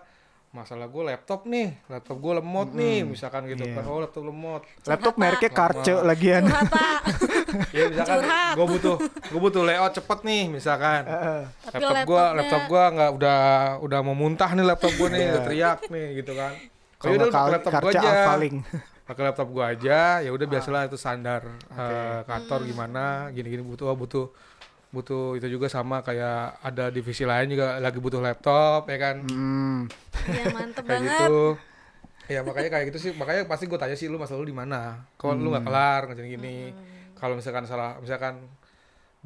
masalah 0.50 0.86
gue 0.86 1.04
laptop 1.04 1.46
nih 1.46 1.78
laptop 1.88 2.16
gue 2.16 2.34
lemot 2.34 2.70
nih 2.72 3.04
misalkan 3.04 3.44
gitu 3.46 3.66
kan 3.66 3.84
oh 3.84 4.00
laptop 4.00 4.24
lemot 4.24 4.62
Laptop 4.84 5.14
mereknya. 5.16 5.50
Karce 5.52 5.94
lagian. 6.00 6.44
Ya 7.70 7.86
misalkan 7.86 8.22
gue 8.56 8.66
butuh 8.68 8.96
gue 9.04 9.40
butuh 9.40 9.62
layout 9.62 9.94
cepet 9.94 10.20
nih 10.24 10.44
misalkan 10.48 11.06
Heeh. 11.06 11.42
Tapi 11.68 11.82
laptop 11.82 12.06
gue 12.08 12.24
laptop 12.34 12.62
gue 12.66 12.84
nggak 12.94 13.12
udah 13.14 13.40
udah 13.80 14.00
mau 14.02 14.16
muntah 14.16 14.50
nih 14.50 14.64
laptop 14.64 14.90
gue 14.92 15.08
nih 15.08 15.20
Iya. 15.20 15.30
udah 15.30 15.42
teriak 15.44 15.80
nih 15.88 16.06
gitu 16.18 16.32
kan 16.34 16.54
Kalau 16.98 17.28
kal- 17.28 17.52
laptop 17.52 17.72
gue 17.76 17.92
Karce 17.92 18.00
aja 18.00 18.10
Alphalink. 18.26 18.56
pakai 19.04 19.22
laptop 19.28 19.48
gua 19.52 19.76
aja 19.76 20.24
ya 20.24 20.32
udah 20.32 20.48
biasalah 20.48 20.88
itu 20.88 20.96
standar 20.96 21.44
Oke. 21.44 21.76
eh, 21.76 22.20
kantor 22.24 22.60
gimana 22.64 23.28
gini-gini 23.36 23.60
butuh 23.60 23.92
oh, 23.92 23.98
butuh 24.00 24.26
butuh 24.94 25.34
itu 25.42 25.58
juga 25.58 25.66
sama 25.74 26.06
kayak 26.06 26.62
ada 26.62 26.94
divisi 26.94 27.26
lain 27.26 27.58
juga 27.58 27.82
lagi 27.82 27.98
butuh 27.98 28.22
laptop 28.22 28.86
ya 28.86 28.98
kan? 29.02 29.26
Hmm. 29.26 29.90
Iya 30.30 30.46
mantep 30.54 30.84
kayak 30.88 31.02
banget. 31.02 31.18
gitu. 31.18 31.42
Ya 32.30 32.40
makanya 32.46 32.70
kayak 32.70 32.86
gitu 32.94 33.00
sih 33.10 33.12
makanya 33.18 33.50
pasti 33.50 33.66
gue 33.66 33.76
tanya 33.82 33.98
sih 33.98 34.06
lu 34.06 34.22
masalah 34.22 34.46
lu 34.46 34.48
di 34.48 34.56
mana? 34.56 35.10
Kalau 35.18 35.34
lu 35.34 35.50
nggak 35.50 35.66
kelar 35.66 36.02
ngerjain 36.14 36.30
gini. 36.38 36.58
Kalau 37.18 37.34
misalkan 37.34 37.66
salah 37.66 37.98
misalkan 37.98 38.46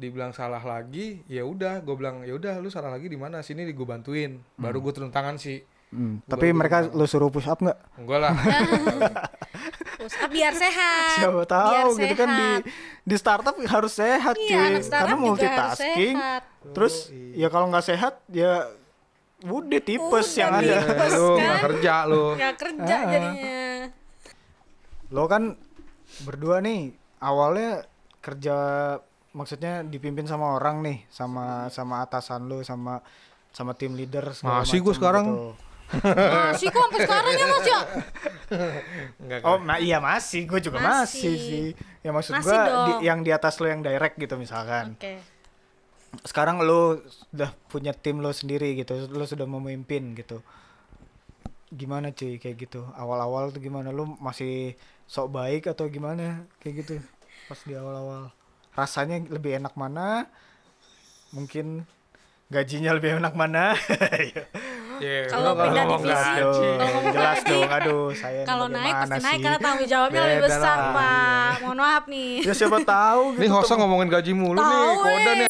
dibilang 0.00 0.32
salah 0.32 0.62
lagi 0.64 1.20
ya 1.28 1.44
udah 1.44 1.84
gue 1.84 1.94
bilang 2.00 2.24
ya 2.24 2.32
udah 2.32 2.64
lu 2.64 2.72
salah 2.72 2.88
lagi 2.88 3.12
di 3.12 3.20
mana? 3.20 3.44
Sini 3.44 3.68
gue 3.68 3.86
bantuin. 3.86 4.40
Baru 4.56 4.80
gue 4.80 4.92
turun 4.96 5.12
tangan 5.12 5.36
sih 5.36 5.60
Hmm. 5.88 6.20
Gua 6.20 6.28
Tapi 6.28 6.46
mereka 6.50 6.84
lo 6.86 7.04
suruh 7.04 7.28
push 7.28 7.44
up 7.44 7.58
nggak? 7.58 7.78
enggak 7.96 8.18
lah 8.20 8.32
Push 9.98 10.16
up 10.16 10.28
biar 10.28 10.52
sehat. 10.52 11.16
Siapa 11.16 11.32
biar 11.34 11.48
tahu 11.48 11.88
gitu 11.96 12.14
kan 12.14 12.28
di 12.28 12.36
sehat. 12.38 12.62
di 13.02 13.16
startup 13.16 13.56
harus 13.58 13.92
sehat 13.94 14.34
Iya, 14.36 14.46
cuy. 14.46 14.66
anak 14.68 14.82
startup 14.82 15.08
Karena 15.08 15.16
juga 15.16 15.24
harus 15.24 15.28
multitasking. 15.32 16.14
sehat. 16.14 16.42
Terus 16.70 16.94
Oh, 16.94 17.14
iya. 17.14 17.32
ya 17.38 17.48
kalau 17.48 17.66
nggak 17.68 17.84
sehat 17.84 18.14
ya 18.28 18.52
udah 19.40 19.80
tipes 19.80 20.26
Udah 20.28 20.36
yang 20.36 20.52
ada. 20.54 20.76
Tipes, 20.78 21.10
lu 21.10 21.26
nggak 21.32 21.48
kan? 21.48 21.64
kerja 21.64 21.94
lu 22.04 22.24
Ya 22.34 22.50
kerja 22.52 22.94
Ah. 22.94 23.08
jadinya. 23.08 23.58
Lo 25.08 25.24
kan 25.24 25.42
berdua 26.20 26.56
nih 26.58 26.92
awalnya 27.18 27.88
kerja 28.18 28.56
maksudnya 29.30 29.80
dipimpin 29.82 30.24
sama 30.24 30.52
orang 30.52 30.80
nih, 30.80 30.98
sama 31.08 31.44
sama 31.68 32.02
atasan 32.02 32.44
lo 32.44 32.60
sama 32.60 33.00
sama 33.48 33.72
tim 33.72 33.92
leader 33.92 34.30
segala 34.30 34.62
Masih 34.62 34.78
gua 34.78 34.86
macam 34.86 34.98
sekarang. 34.98 35.26
gitu. 35.26 35.48
Masih 35.88 36.68
kok 36.68 36.80
sampai 36.82 37.00
sekarang 37.00 37.32
ya 37.32 37.46
Mas 37.46 37.64
ya? 37.64 37.80
Enggak, 39.18 39.40
Oh, 39.42 39.56
ma 39.56 39.76
iya 39.76 39.98
masih, 39.98 40.44
gue 40.44 40.60
juga 40.60 40.78
masih, 40.78 41.32
Masih. 41.32 41.36
sih. 41.38 41.66
Ya 42.00 42.10
maksud 42.10 42.32
dong. 42.34 42.86
di- 42.86 43.00
yang 43.04 43.20
di 43.20 43.30
atas 43.30 43.56
lo 43.56 43.66
yang 43.66 43.80
direct 43.80 44.16
gitu 44.16 44.36
misalkan. 44.36 44.92
Oke. 44.94 45.16
Sekarang 46.22 46.58
lo 46.58 47.00
sudah 47.04 47.50
punya 47.66 47.92
tim 47.92 48.18
lo 48.18 48.30
sendiri 48.30 48.72
gitu, 48.74 49.08
lo 49.08 49.24
sudah 49.24 49.44
memimpin 49.44 50.12
gitu. 50.14 50.40
Gimana 51.70 52.10
cuy 52.10 52.36
kayak 52.36 52.56
gitu? 52.58 52.88
Awal-awal 52.92 53.48
tuh 53.48 53.60
gimana? 53.60 53.88
Lo 53.88 54.04
masih 54.18 54.72
sok 55.04 55.28
baik 55.30 55.68
atau 55.68 55.84
gimana 55.86 56.44
kayak 56.58 56.74
gitu? 56.78 56.92
Pas 57.44 57.60
di 57.60 57.72
awal-awal. 57.72 58.32
rasanya 58.70 59.18
lebih 59.26 59.58
enak 59.58 59.74
mana 59.74 60.30
mungkin 61.28 61.82
gajinya 62.46 62.94
lebih 62.94 63.18
enak 63.18 63.34
mana 63.34 63.74
Iya, 64.98 65.22
Kalau 65.30 65.54
lu 65.54 65.62
pindah 65.62 65.84
ngomong 65.86 66.02
divisi, 66.02 66.68
ngomong 66.78 67.04
jelas 67.14 67.38
dong 67.46 67.70
aduh 67.70 68.06
saya 68.14 68.42
kalau 68.42 68.66
naik 68.66 68.94
pasti 69.06 69.20
naik 69.22 69.38
karena 69.42 69.58
tanggung 69.58 69.88
jawabnya 69.88 70.20
lebih 70.26 70.42
besar 70.50 70.76
lah, 70.78 70.94
pak. 70.94 71.50
mohon 71.62 71.78
maaf 71.78 72.04
nih. 72.10 72.32
Ya 72.42 72.52
siapa 72.54 72.78
tahu 72.82 73.22
gitu 73.34 73.40
Nih 73.42 73.48
Hosa 73.50 73.72
ngomongin 73.78 74.08
gaji 74.10 74.32
mulu 74.34 74.58
nih, 74.58 74.86
koda 74.98 75.30
eh. 75.30 75.34
nih. 75.44 75.48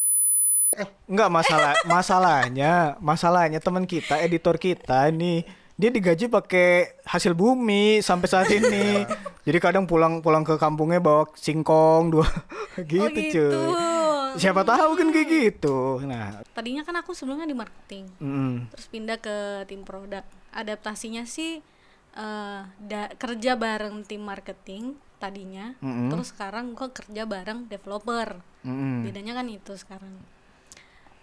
Enggak 1.09 1.29
masalah 1.33 1.73
masalahnya 1.93 2.73
masalahnya 3.01 3.59
teman 3.59 3.83
kita 3.89 4.15
editor 4.21 4.55
kita 4.55 5.09
ini 5.09 5.43
dia 5.79 5.89
digaji 5.89 6.27
pakai 6.27 6.99
hasil 7.07 7.31
bumi 7.31 8.03
sampai 8.03 8.27
saat 8.27 8.49
ini. 8.51 9.07
Jadi 9.47 9.57
kadang 9.63 9.87
pulang 9.87 10.19
pulang 10.19 10.43
ke 10.43 10.59
kampungnya 10.59 10.99
bawa 10.99 11.25
singkong 11.33 12.11
dua 12.11 12.27
gitu, 12.83 12.99
oh 13.01 13.09
gitu 13.09 13.47
cuy 13.47 13.98
siapa 14.37 14.61
tahu 14.61 14.91
kan 14.93 15.07
kayak 15.09 15.27
gitu. 15.29 16.03
Nah. 16.03 16.43
Tadinya 16.51 16.83
kan 16.83 16.99
aku 16.99 17.15
sebelumnya 17.15 17.47
di 17.47 17.57
marketing 17.57 18.05
mm, 18.19 18.69
terus 18.69 18.85
pindah 18.85 19.17
ke 19.17 19.65
tim 19.65 19.81
produk. 19.81 20.21
Adaptasinya 20.51 21.23
sih 21.25 21.63
eh, 22.13 22.61
da- 22.77 23.13
kerja 23.15 23.55
bareng 23.55 24.03
tim 24.03 24.21
marketing 24.21 24.93
tadinya 25.19 25.75
Mm-mm. 25.83 26.07
terus 26.07 26.31
sekarang 26.31 26.75
gua 26.75 26.91
kerja 26.91 27.23
bareng 27.23 27.65
developer. 27.65 28.37
Mm, 28.61 29.07
bedanya 29.07 29.33
kan 29.39 29.47
itu 29.47 29.73
sekarang. 29.73 30.13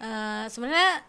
Eh, 0.01 0.47
sebenarnya 0.49 1.05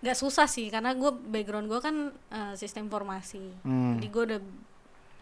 nggak 0.00 0.16
susah 0.16 0.48
sih 0.48 0.72
karena 0.72 0.96
gue 0.96 1.12
background 1.12 1.68
gue 1.68 1.80
kan 1.80 1.96
eh, 2.32 2.54
sistem 2.56 2.88
informasi. 2.88 3.52
Hmm. 3.64 4.00
jadi 4.00 4.06
gue 4.08 4.22
udah 4.32 4.40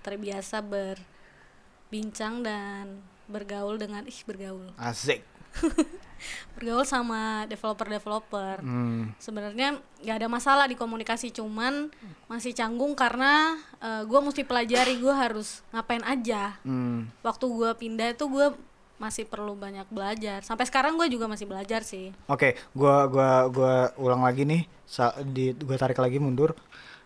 terbiasa 0.06 0.62
berbincang 0.62 2.46
dan 2.46 3.02
bergaul 3.26 3.76
dengan 3.76 4.06
ih 4.06 4.20
bergaul. 4.22 4.70
Asik 4.78 5.20
bergaul 6.58 6.82
sama 6.82 7.46
developer-developer 7.46 8.58
Mm, 8.58 9.14
sebenarnya 9.22 9.78
nggak 10.02 10.16
ada 10.18 10.28
masalah 10.28 10.66
di 10.66 10.74
komunikasi 10.74 11.30
cuman 11.30 11.94
masih 12.26 12.50
canggung 12.50 12.98
karena 12.98 13.54
gue 14.02 14.20
mesti 14.20 14.42
pelajari 14.42 14.98
gue 14.98 15.14
harus 15.14 15.62
ngapain 15.70 16.02
aja 16.02 16.58
mm. 16.66 17.22
waktu 17.22 17.46
gue 17.46 17.70
pindah 17.78 18.10
itu 18.18 18.26
gue 18.26 18.50
masih 18.98 19.30
perlu 19.30 19.54
banyak 19.54 19.86
belajar 19.94 20.42
sampai 20.42 20.66
sekarang 20.66 20.98
gue 20.98 21.06
juga 21.06 21.30
masih 21.30 21.46
belajar 21.46 21.86
sih 21.86 22.10
Oke, 22.26 22.58
gua 22.74 23.06
gua 23.06 23.46
gua 23.46 23.74
ulang 23.94 24.26
lagi 24.26 24.42
nih. 24.42 24.66
Sa 24.90 25.14
di 25.22 25.54
gua 25.54 25.78
tarik 25.78 26.02
lagi 26.02 26.18
mundur. 26.18 26.58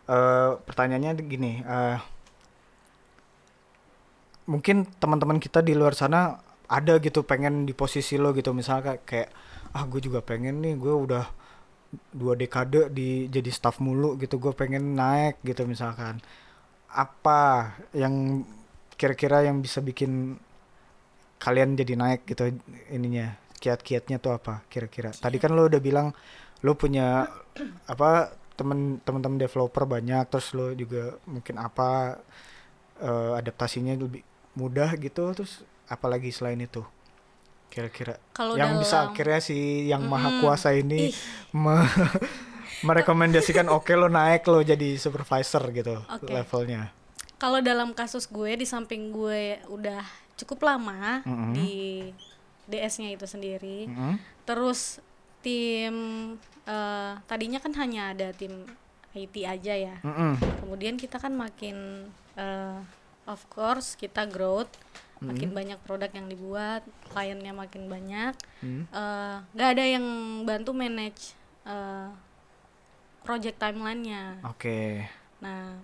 Eh 0.08 0.50
pertanyaannya 0.64 1.12
gini, 1.20 1.60
eh 1.60 2.00
mungkin 4.48 4.88
teman-teman 4.98 5.38
kita 5.38 5.60
di 5.60 5.76
luar 5.76 5.92
sana 5.94 6.40
ada 6.72 6.96
gitu 7.04 7.20
pengen 7.20 7.68
di 7.68 7.76
posisi 7.76 8.16
lo 8.16 8.32
gitu. 8.32 8.56
Misalnya 8.56 8.96
kayak, 9.04 9.28
ah 9.76 9.84
gue 9.84 10.00
juga 10.00 10.24
pengen 10.24 10.64
nih 10.64 10.74
gue 10.80 10.94
udah 10.94 11.24
dua 12.16 12.32
dekade 12.32 12.88
di 12.88 13.28
jadi 13.28 13.52
staff 13.52 13.76
mulu 13.84 14.16
gitu 14.16 14.40
gue 14.40 14.52
pengen 14.56 14.96
naik 14.96 15.44
gitu 15.44 15.68
misalkan. 15.68 16.24
Apa 16.88 17.72
yang 17.92 18.44
kira-kira 18.96 19.44
yang 19.44 19.60
bisa 19.60 19.84
bikin 19.84 20.40
kalian 21.36 21.76
jadi 21.76 21.94
naik 22.00 22.24
gitu 22.24 22.48
ininya? 22.88 23.36
Kiat-kiatnya 23.60 24.18
tuh 24.18 24.32
apa 24.34 24.64
kira-kira? 24.72 25.12
Tadi 25.12 25.36
kan 25.36 25.52
lo 25.52 25.68
udah 25.68 25.78
bilang 25.78 26.16
lo 26.64 26.72
punya 26.74 27.28
apa 27.86 28.32
temen 28.56 29.00
teman-teman 29.02 29.38
developer 29.40 29.84
banyak 29.84 30.24
terus 30.28 30.54
lo 30.56 30.72
juga 30.72 31.16
mungkin 31.28 31.56
apa 31.58 32.20
eh, 33.00 33.32
adaptasinya 33.38 33.96
lebih 33.96 34.22
mudah 34.56 34.94
gitu 35.00 35.32
terus 35.32 35.64
apalagi 35.92 36.32
selain 36.32 36.56
itu 36.58 36.80
kira-kira 37.68 38.16
Kalau 38.32 38.52
yang 38.52 38.76
bisa 38.76 39.00
dalam- 39.00 39.12
akhirnya 39.12 39.40
si 39.40 39.56
yang 39.86 40.04
maha 40.04 40.40
kuasa 40.40 40.72
ini 40.72 41.08
Ih. 41.08 41.14
me- 41.52 41.88
merekomendasikan 42.86 43.68
oke 43.76 43.92
lo 43.92 44.08
naik 44.08 44.44
lo 44.44 44.60
jadi 44.60 44.96
supervisor 44.96 45.62
gitu 45.70 46.00
Oke. 46.08 46.28
levelnya 46.28 46.90
Kalau 47.36 47.58
dalam 47.58 47.90
kasus 47.90 48.24
gue 48.24 48.54
di 48.54 48.62
samping 48.62 49.10
gue 49.10 49.58
udah 49.66 49.98
cukup 50.38 50.62
lama 50.64 51.20
Mm-mm. 51.22 51.50
di 51.52 52.06
DS-nya 52.64 53.10
itu 53.10 53.26
sendiri. 53.26 53.90
Mm-mm. 53.90 54.14
Terus 54.46 55.02
tim 55.42 55.94
eh, 56.62 57.12
tadinya 57.26 57.58
kan 57.58 57.74
hanya 57.74 58.14
ada 58.14 58.30
tim 58.30 58.62
IT 59.10 59.34
aja 59.42 59.74
ya. 59.74 59.98
Mm-mm. 60.00 60.38
Kemudian 60.62 60.94
kita 60.94 61.18
kan 61.18 61.34
makin 61.34 62.06
eh, 62.38 62.78
of 63.26 63.42
course 63.50 63.98
kita 63.98 64.22
growth, 64.24 64.70
makin 65.22 65.50
banyak 65.54 65.78
produk 65.86 66.10
yang 66.10 66.26
dibuat, 66.26 66.82
kliennya 67.14 67.52
makin 67.54 67.86
banyak. 67.86 68.34
Mm. 68.64 68.82
Eh, 68.90 69.36
nggak 69.54 69.70
ada 69.78 69.84
yang 69.84 70.06
bantu 70.42 70.74
manage 70.74 71.38
eh, 71.66 72.10
project 73.22 73.56
timelinenya. 73.62 74.42
oke 74.42 75.06
Nah, 75.42 75.74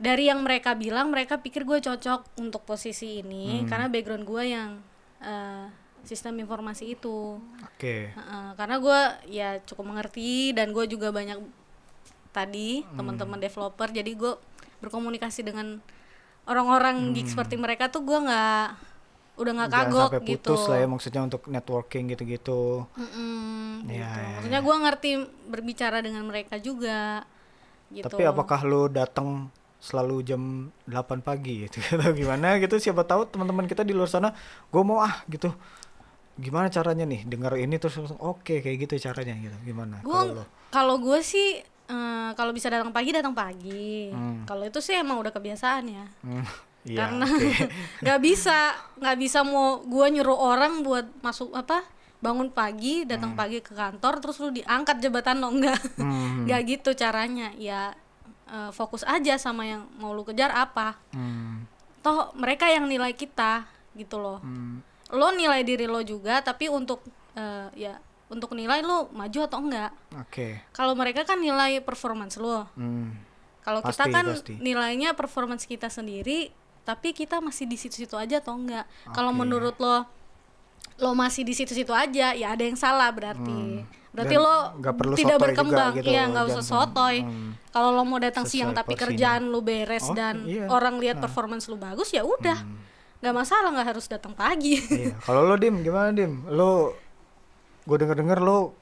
dari 0.00 0.32
yang 0.32 0.40
mereka 0.40 0.72
bilang, 0.72 1.12
mereka 1.12 1.40
pikir 1.40 1.68
gue 1.68 1.80
cocok 1.80 2.40
untuk 2.40 2.64
posisi 2.64 3.20
ini 3.20 3.68
karena 3.68 3.88
background 3.88 4.24
gue 4.24 4.44
yang 4.48 4.70
eh, 5.20 5.66
sistem 6.04 6.40
informasi 6.40 6.96
itu. 6.96 7.36
oke 7.60 7.94
Heeh, 8.16 8.48
karena 8.56 8.76
gue 8.80 9.00
ya 9.28 9.60
cukup 9.64 9.92
mengerti 9.92 10.56
dan 10.56 10.72
gue 10.72 10.84
juga 10.88 11.12
banyak 11.12 11.40
tadi 12.32 12.84
teman-teman 12.94 13.40
developer, 13.40 13.88
jadi 13.90 14.12
gue 14.14 14.32
berkomunikasi 14.78 15.42
dengan 15.42 15.82
orang-orang 16.48 17.12
geek 17.12 17.28
seperti 17.28 17.54
mereka 17.60 17.92
tuh 17.92 18.02
gue 18.02 18.18
nggak 18.18 18.64
udah 19.38 19.52
nggak 19.54 19.70
kagok 19.70 20.10
sampai 20.10 20.26
gitu. 20.26 20.50
putus 20.50 20.62
lah 20.66 20.78
ya 20.82 20.86
maksudnya 20.90 21.22
untuk 21.22 21.42
networking 21.46 22.04
gitu-gitu 22.10 22.88
Mm-mm, 22.98 23.86
Iya, 23.86 23.94
gitu. 23.94 24.18
iya, 24.18 24.34
Maksudnya 24.34 24.60
gue 24.66 24.76
ngerti 24.82 25.10
berbicara 25.46 25.98
dengan 26.02 26.26
mereka 26.26 26.58
juga. 26.58 27.22
Gitu. 27.94 28.02
Tapi 28.02 28.22
apakah 28.26 28.66
lo 28.66 28.90
datang 28.90 29.46
selalu 29.78 30.26
jam 30.26 30.42
8 30.90 31.22
pagi 31.22 31.70
gitu 31.70 31.78
atau 31.94 32.10
gimana 32.10 32.58
gitu 32.58 32.82
siapa 32.82 33.06
tahu 33.06 33.30
teman-teman 33.30 33.70
kita 33.70 33.86
di 33.86 33.94
luar 33.94 34.10
sana 34.10 34.34
gue 34.74 34.82
mau 34.82 34.98
ah 34.98 35.22
gitu 35.30 35.54
gimana 36.34 36.66
caranya 36.66 37.06
nih 37.06 37.22
dengar 37.22 37.54
ini 37.54 37.78
terus 37.78 37.94
langsung 37.94 38.18
oke 38.18 38.58
kayak 38.58 38.74
gitu 38.74 38.98
caranya 38.98 39.38
gitu 39.38 39.54
gimana 39.62 40.02
kalau 40.02 40.42
kalau 40.74 40.98
gue 40.98 41.22
sih 41.22 41.62
eh, 41.88 42.30
kalau 42.32 42.52
bisa 42.52 42.68
datang 42.68 42.92
pagi 42.92 43.10
datang 43.10 43.32
pagi. 43.32 44.12
Hmm. 44.12 44.44
kalau 44.44 44.62
itu 44.62 44.78
sih 44.78 44.94
emang 44.94 45.18
udah 45.18 45.32
kebiasaan 45.32 45.84
ya. 45.88 46.04
Hmm, 46.22 46.44
iya 46.88 46.96
karena 47.04 47.26
nggak 48.04 48.20
bisa 48.20 48.56
nggak 48.96 49.16
bisa 49.18 49.38
mau 49.42 49.80
gue 49.82 50.06
nyuruh 50.14 50.36
orang 50.36 50.80
buat 50.80 51.08
masuk 51.20 51.52
apa 51.52 51.82
bangun 52.18 52.50
pagi 52.50 53.06
datang 53.06 53.38
pagi 53.38 53.62
ke 53.62 53.70
kantor 53.72 54.18
terus 54.18 54.42
lu 54.42 54.50
diangkat 54.50 54.98
jabatan 54.98 55.38
lo 55.38 55.54
enggak 55.54 55.78
Hmm, 55.96 56.44
nggak 56.44 56.60
gitu 56.66 56.90
caranya. 56.92 57.54
Ya 57.54 57.94
eh, 58.46 58.70
fokus 58.72 59.02
aja 59.02 59.36
sama 59.36 59.64
yang 59.64 59.86
mau 59.96 60.12
lu 60.12 60.22
kejar 60.22 60.50
apa. 60.50 60.98
Hmm, 61.14 61.64
toh 62.00 62.32
mereka 62.34 62.66
yang 62.66 62.86
nilai 62.86 63.12
kita 63.12 63.64
gitu 63.94 64.18
loh. 64.18 64.38
Hmm. 64.42 64.82
lo 65.08 65.32
nilai 65.32 65.64
diri 65.64 65.88
lo 65.88 66.04
juga 66.04 66.44
tapi 66.44 66.68
untuk 66.68 67.00
eh, 67.32 67.68
ya 67.74 67.96
untuk 68.28 68.52
nilai 68.52 68.80
lo 68.80 69.08
maju 69.10 69.38
atau 69.42 69.58
enggak. 69.58 69.90
Oke. 70.14 70.60
Kalau 70.70 70.92
mereka 70.92 71.22
kan 71.22 71.38
nilai 71.38 71.80
performance 71.80 72.36
lo 72.36 72.68
Hmm, 72.72 73.16
kalau 73.60 73.80
kita 73.80 74.04
kan 74.06 74.24
pasti. 74.30 74.56
nilainya 74.56 75.12
performance 75.12 75.64
kita 75.64 75.88
sendiri 75.88 76.52
tapi 76.82 77.12
kita 77.12 77.38
masih 77.38 77.64
di 77.64 77.74
situ-situ 77.74 78.14
aja 78.14 78.38
atau 78.38 78.54
enggak? 78.54 78.84
Kalau 79.10 79.30
Oke. 79.30 79.38
menurut 79.38 79.76
lo 79.76 80.04
lo 80.96 81.12
masih 81.12 81.42
di 81.42 81.52
situ-situ 81.52 81.90
aja 81.90 82.32
ya 82.32 82.48
ada 82.50 82.60
yang 82.60 82.74
salah 82.74 83.08
berarti. 83.08 83.84
Berarti 84.08 84.34
Hmm. 84.34 84.44
Dan 84.74 84.82
lo 84.82 84.92
perlu 84.92 85.14
tidak 85.14 85.38
berkembang. 85.38 85.92
gitu, 85.94 86.08
iya 86.08 86.26
nggak 86.26 86.44
usah 86.48 86.64
sotoy. 86.64 87.22
Hmm. 87.22 87.54
kalau 87.68 87.92
lo 87.92 88.02
mau 88.02 88.18
datang 88.18 88.42
Sesuai 88.42 88.54
siang 88.58 88.70
tapi 88.72 88.92
porsinya. 88.92 89.02
kerjaan 89.06 89.42
lo 89.46 89.60
beres 89.60 90.02
Oh, 90.02 90.12
dan 90.12 90.42
iya. 90.42 90.66
orang 90.66 90.98
lihat 90.98 91.16
performance 91.18 91.64
lo 91.64 91.76
bagus 91.76 92.10
ya 92.10 92.20
udah. 92.20 92.58
Nggak 93.18 93.34
masalah 93.36 93.68
nggak 93.70 93.88
harus 93.88 94.06
datang 94.06 94.32
pagi. 94.32 94.80
Iya. 94.80 95.14
Kalau 95.20 95.44
lo 95.44 95.54
dim 95.54 95.80
gimana 95.80 96.10
dim? 96.10 96.42
Lo 96.46 96.96
gue 97.88 97.96
denger 97.96 98.16
denger 98.20 98.38
lo 98.44 98.76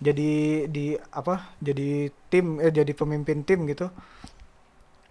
jadi 0.00 0.64
di 0.68 0.96
apa 0.96 1.56
jadi 1.60 2.08
tim 2.32 2.60
eh 2.60 2.72
jadi 2.72 2.92
pemimpin 2.96 3.44
tim 3.44 3.68
gitu. 3.68 3.92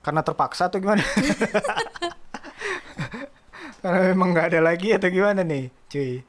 Karena 0.02 0.22
terpaksa 0.26 0.70
atau 0.70 0.82
gimana? 0.82 1.02
Karena 3.82 4.00
memang 4.14 4.34
nggak 4.34 4.48
ada 4.54 4.62
lagi 4.66 4.98
atau 4.98 5.10
gimana 5.14 5.46
nih 5.46 5.70
cuy? 5.90 6.26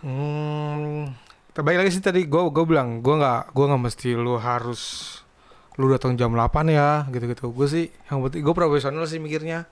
Hmm, 0.00 1.12
terbaik 1.52 1.84
lagi 1.84 1.90
sih 1.92 2.04
tadi 2.04 2.24
gue 2.24 2.42
gue 2.48 2.64
bilang 2.64 3.04
gue 3.04 3.14
nggak 3.20 3.52
gue 3.52 3.64
nggak 3.68 3.82
mesti 3.84 4.08
lu 4.16 4.40
harus 4.40 4.80
lu 5.76 5.92
datang 5.92 6.16
jam 6.16 6.32
8 6.32 6.72
ya 6.72 7.04
gitu-gitu. 7.12 7.52
Gue 7.52 7.68
sih 7.68 7.84
yang 8.08 8.24
penting 8.24 8.40
gue 8.44 8.54
profesional 8.56 9.04
sih 9.04 9.20
mikirnya 9.20 9.68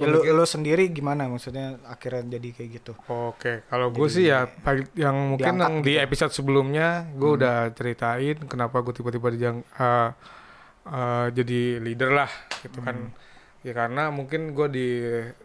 ya 0.00 0.08
lo 0.08 0.24
lo 0.24 0.44
sendiri 0.44 0.88
gimana? 0.88 1.28
Maksudnya 1.28 1.76
akhirnya 1.84 2.38
jadi 2.40 2.48
kayak 2.52 2.70
gitu. 2.80 2.92
Oke, 3.06 3.62
kalau 3.68 3.92
gue 3.92 4.08
sih 4.08 4.28
ya 4.28 4.48
yang 4.96 5.36
mungkin 5.36 5.60
yang 5.60 5.84
di 5.84 5.94
gitu. 5.94 6.04
episode 6.04 6.32
sebelumnya 6.32 7.06
gue 7.12 7.30
udah 7.36 7.70
ceritain 7.72 8.36
kenapa 8.44 8.80
gue 8.80 8.94
tiba-tiba 8.96 9.28
dijang, 9.28 9.56
eh, 9.60 10.10
eh, 10.86 11.26
jadi 11.30 11.60
leader 11.78 12.10
lah 12.10 12.30
gitu 12.60 12.80
kan. 12.80 13.12
ya 13.62 13.70
karena 13.70 14.10
mungkin 14.10 14.58
gue 14.58 14.66
di 14.68 14.88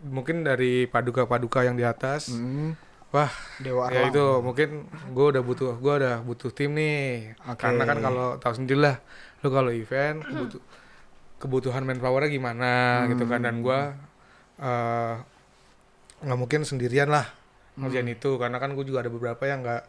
mungkin 0.02 0.42
dari 0.42 0.90
paduka-paduka 0.90 1.62
yang 1.62 1.78
di 1.78 1.86
atas 1.86 2.34
Hmm, 2.34 2.74
wah 3.14 3.30
Dewa 3.62 3.94
ya 3.94 4.10
itu 4.10 4.42
mungkin 4.42 4.90
gue 5.14 5.26
udah 5.38 5.44
butuh 5.46 5.78
gue 5.78 5.94
udah 6.02 6.16
butuh 6.26 6.50
tim 6.50 6.74
nih. 6.74 7.38
Oke. 7.46 7.62
karena 7.62 7.84
kan 7.86 8.02
kalau 8.02 8.28
tahu 8.42 8.58
sendiri 8.58 8.80
lah 8.90 8.98
lu 9.46 9.54
kalau 9.54 9.70
event 9.70 10.26
kebutu- 10.26 10.64
kebutuhan 11.38 11.86
manpowernya 11.86 12.32
gimana 12.32 12.72
gitu 13.06 13.30
kan. 13.30 13.46
Dan 13.46 13.62
gue 13.62 13.80
eh, 14.60 15.16
nggak 16.18 16.40
mungkin 16.40 16.62
sendirian 16.64 17.08
lah 17.08 17.26
ngerjain 17.78 18.10
itu. 18.10 18.36
Karena 18.36 18.58
kan 18.58 18.74
gue 18.74 18.84
juga 18.84 19.02
ada 19.02 19.10
beberapa 19.10 19.44
yang 19.44 19.62
nggak 19.62 19.84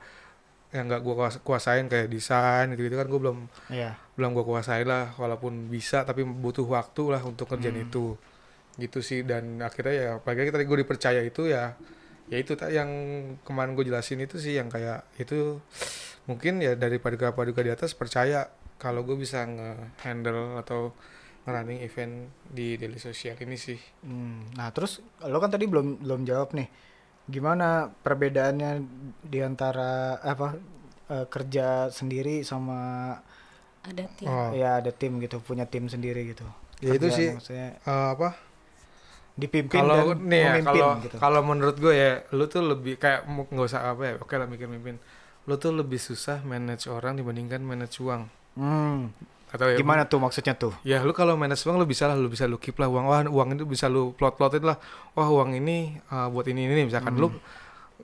yang 0.68 0.85
nggak 0.85 1.00
gue 1.00 1.14
kuasain 1.40 1.88
kayak 1.88 2.12
desain 2.12 2.68
gitu 2.76 2.85
gitu 2.85 2.96
kan 2.96 3.09
gue 3.09 3.16
belum 3.16 3.38
Iya. 3.72 3.96
belum 4.14 4.37
gue 4.37 4.44
kuasain 4.44 4.85
lah. 4.85 5.16
Walaupun 5.16 5.68
bisa 5.68 6.04
tapi 6.04 6.22
butuh 6.22 6.64
waktu 6.64 7.02
lah 7.09 7.22
untuk 7.22 7.48
ngerjain 7.48 7.76
Hmm. 7.76 7.87
itu. 7.88 8.07
Gitu 8.76 9.00
sih. 9.00 9.24
Dan 9.24 9.59
akhirnya 9.59 9.94
ya 9.94 10.11
pagi 10.20 10.44
tadi 10.46 10.64
gue 10.64 10.78
dipercaya 10.78 11.24
itu 11.24 11.48
ya 11.48 11.72
ya 12.28 12.37
itu 12.37 12.52
tak 12.52 12.68
yang 12.70 12.90
kemarin 13.40 13.72
gue 13.72 13.88
jelasin 13.88 14.20
itu 14.20 14.37
sih 14.37 14.61
yang 14.61 14.68
kayak 14.68 15.00
itu 15.16 15.64
mungkin 16.28 16.61
ya 16.61 16.76
dari 16.76 17.00
paduka-paduka 17.00 17.64
di 17.64 17.72
atas 17.72 17.96
percaya 17.96 18.52
kalau 18.76 19.00
gue 19.00 19.16
bisa 19.16 19.48
nge-handle 19.48 20.61
atau 20.61 20.92
nge-running 21.49 21.81
event 21.81 22.29
di 22.45 22.77
daily 22.77 23.01
social 23.01 23.33
ini 23.41 23.57
sih. 23.57 23.81
Hmm, 24.05 24.53
Nah 24.53 24.69
terus 24.77 25.01
lo 25.25 25.41
kan 25.41 25.49
tadi 25.49 25.65
belum 25.65 26.05
belum 26.05 26.29
jawab 26.29 26.53
nih. 26.53 26.69
Gimana 27.25 27.89
perbedaannya 27.89 28.85
di 29.25 29.41
antara 29.41 30.21
apa 30.21 30.61
eh, 31.09 31.27
kerja 31.33 31.89
sendiri 31.89 32.45
sama 32.45 33.17
ada 33.81 34.05
tim. 34.21 34.29
Oh. 34.29 34.53
Ya 34.53 34.85
ada 34.85 34.93
tim 34.93 35.17
gitu, 35.25 35.41
punya 35.41 35.65
tim 35.65 35.89
sendiri 35.89 36.37
gitu. 36.37 36.45
Ya 36.85 36.93
itu 36.95 37.09
sih, 37.09 37.33
maksudnya 37.33 37.81
eh, 37.81 38.09
apa? 38.13 38.37
Dipimpin 39.39 39.81
kalau 39.81 40.13
dan 40.13 40.29
nih 40.29 40.41
ya 40.43 40.51
memimpin 40.51 40.67
kalau 40.67 40.89
gitu. 40.99 41.17
kalau 41.17 41.41
menurut 41.47 41.77
gue 41.79 41.95
ya 41.95 42.11
lu 42.35 42.45
tuh 42.51 42.59
lebih 42.59 42.99
kayak 42.99 43.23
nggak 43.25 43.71
usah 43.71 43.87
apa 43.95 44.03
ya 44.03 44.13
oke 44.19 44.35
lah 44.35 44.51
mikir 44.51 44.67
mimpin 44.67 44.99
lu 45.47 45.55
tuh 45.57 45.71
lebih 45.71 45.97
susah 45.97 46.43
manage 46.43 46.91
orang 46.91 47.17
dibandingkan 47.17 47.63
manage 47.63 48.03
uang. 48.03 48.27
Hmm, 48.59 49.15
atau 49.49 49.65
ya 49.73 49.77
gimana 49.81 50.05
tuh 50.05 50.21
maksudnya 50.21 50.53
tuh? 50.53 50.77
ya 50.85 51.01
lu 51.01 51.17
kalau 51.17 51.33
manage 51.37 51.65
uang 51.65 51.81
lu 51.81 51.89
bisa 51.89 52.05
lah 52.05 52.17
lu 52.21 52.29
bisa 52.29 52.45
lu 52.45 52.61
keep 52.61 52.77
lah 52.77 52.89
uang. 52.93 53.05
Wah 53.09 53.25
uang 53.25 53.57
itu 53.57 53.65
bisa 53.65 53.89
lu 53.89 54.13
plot 54.13 54.37
plotin 54.37 54.65
lah. 54.65 54.77
Wah 55.17 55.29
uang 55.29 55.57
ini 55.57 55.97
uh, 56.13 56.29
buat 56.29 56.45
ini 56.45 56.69
ini 56.69 56.85
misalkan 56.85 57.17
lu 57.17 57.33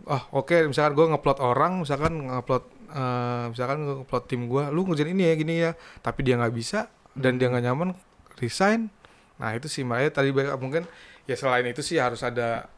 oh 0.08 0.22
oke 0.34 0.56
misalkan 0.66 0.96
gue 0.96 1.06
ngeplot 1.14 1.38
orang 1.44 1.84
misalkan 1.84 2.26
ngeplot 2.32 2.64
uh, 2.96 3.52
misalkan 3.52 3.78
ngeplot 3.84 4.24
tim 4.24 4.48
gue 4.48 4.64
lu 4.72 4.88
ngerjain 4.88 5.12
ini 5.12 5.22
ya 5.28 5.34
gini 5.36 5.54
ya. 5.60 5.70
Tapi 6.00 6.20
dia 6.24 6.40
nggak 6.40 6.54
bisa 6.56 6.88
dan 7.12 7.36
dia 7.36 7.52
nggak 7.52 7.64
nyaman 7.68 7.92
resign. 8.40 8.88
Nah 9.36 9.52
itu 9.52 9.68
sih 9.68 9.84
makanya 9.84 10.22
tadi 10.22 10.32
banyak- 10.32 10.56
mungkin 10.56 10.88
ya 11.28 11.36
selain 11.36 11.68
itu 11.68 11.84
sih 11.84 12.00
harus 12.00 12.24
ada 12.24 12.72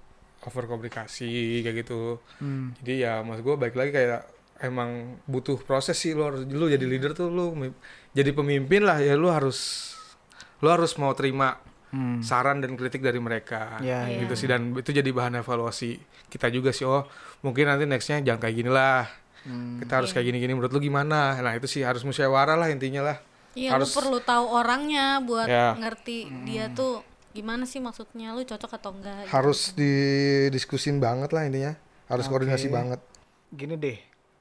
over 0.47 0.67
komunikasi 0.71 1.63
kayak 1.67 1.87
gitu. 1.87 2.23
Hmm. 2.39 2.71
jadi 2.79 2.95
ya 2.99 3.13
mas 3.27 3.43
gue 3.43 3.55
baik 3.59 3.75
lagi 3.75 3.91
kayak 3.91 4.23
emang 4.63 5.21
butuh 5.29 5.61
proses 5.61 5.99
sih 5.99 6.17
lo 6.17 6.33
lu 6.33 6.71
jadi 6.71 6.87
leader 6.87 7.13
tuh 7.13 7.29
lu 7.29 7.53
jadi 8.17 8.33
pemimpin 8.33 8.81
lah 8.81 8.97
ya 8.99 9.13
lu 9.13 9.29
harus 9.29 9.93
lu 10.59 10.69
harus 10.69 10.97
mau 10.97 11.13
terima 11.13 11.61
Hmm. 11.87 12.19
saran 12.19 12.59
dan 12.59 12.75
kritik 12.75 12.99
dari 12.99 13.17
mereka 13.17 13.79
Ya, 13.79 14.05
Iya. 14.05 14.27
gitu 14.27 14.35
sih 14.35 14.49
dan 14.51 14.75
itu 14.75 14.91
jadi 14.91 15.07
bahan 15.07 15.39
evaluasi 15.39 15.97
kita 16.27 16.51
juga 16.51 16.69
sih 16.71 16.83
oh 16.83 17.07
mungkin 17.41 17.63
nanti 17.65 17.85
nextnya 17.85 18.19
jangan 18.23 18.43
kayak 18.43 18.57
gini 18.57 18.69
lah 18.69 19.07
Hmm. 19.43 19.79
kita 19.79 20.03
harus 20.03 20.11
kayak 20.11 20.27
gini-gini 20.27 20.51
menurut 20.51 20.69
lu 20.69 20.83
gimana 20.83 21.39
nah 21.39 21.53
itu 21.53 21.69
sih 21.69 21.87
harus 21.87 22.03
musyawarah 22.03 22.57
lah 22.57 22.69
intinya 22.69 23.05
lah 23.05 23.17
Iya, 23.55 23.73
Harus- 23.73 23.89
lu 23.89 24.03
perlu 24.03 24.19
tahu 24.19 24.45
orangnya 24.51 25.23
buat 25.23 25.47
Ya. 25.47 25.73
ngerti 25.75 26.27
dia 26.43 26.69
tuh 26.69 27.01
gimana 27.33 27.65
sih 27.65 27.79
maksudnya, 27.79 28.33
lu 28.33 28.43
cocok 28.43 28.69
atau 28.75 28.91
enggak. 28.93 29.17
gitu. 29.23 29.31
harus 29.31 29.61
didiskusin 29.73 30.99
banget 30.99 31.31
lah 31.31 31.45
intinya 31.45 31.73
harus 32.07 32.25
Oke. 32.25 32.33
koordinasi 32.35 32.67
banget 32.69 33.01
Gini 33.49 33.79
deh, 33.79 33.97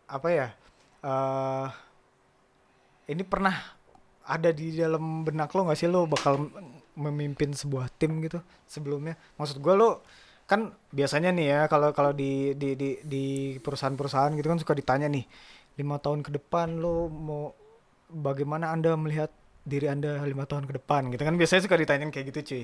apa 0.05 0.27
ya? 0.27 0.47
eh 0.99 1.67
ini 3.05 3.23
pernah 3.25 3.53
ada 4.25 4.49
di 4.49 4.73
dalam 4.73 5.21
benak 5.21 5.53
lo 5.53 5.69
nggak 5.69 5.77
sih 5.77 5.89
lo 5.89 6.09
bakal 6.09 6.49
memimpin 6.97 7.53
sebuah 7.53 7.91
tim 7.93 8.17
gitu 8.25 8.41
sebelumnya? 8.65 9.13
Maksud 9.37 9.61
gue 9.61 9.73
lo 9.77 10.01
kan 10.45 10.73
biasanya 10.93 11.33
nih 11.33 11.47
ya 11.49 11.59
kalau 11.65 11.89
kalau 11.93 12.13
di 12.13 12.53
di 12.53 12.77
di 12.77 12.89
di 13.01 13.25
perusahaan-perusahaan 13.61 14.33
gitu 14.37 14.45
kan 14.45 14.61
suka 14.61 14.77
ditanya 14.77 15.09
nih 15.09 15.25
lima 15.81 15.97
tahun 15.97 16.21
ke 16.21 16.37
depan 16.37 16.77
lo 16.77 17.09
mau 17.09 17.53
bagaimana 18.09 18.69
anda 18.69 18.93
melihat 18.93 19.33
diri 19.65 19.89
anda 19.89 20.21
lima 20.21 20.45
tahun 20.45 20.69
ke 20.69 20.73
depan 20.81 21.09
gitu 21.13 21.25
kan? 21.25 21.35
Biasanya 21.37 21.61
suka 21.65 21.77
ditanyain 21.77 22.13
kayak 22.13 22.25
gitu 22.33 22.39
cuy. 22.53 22.63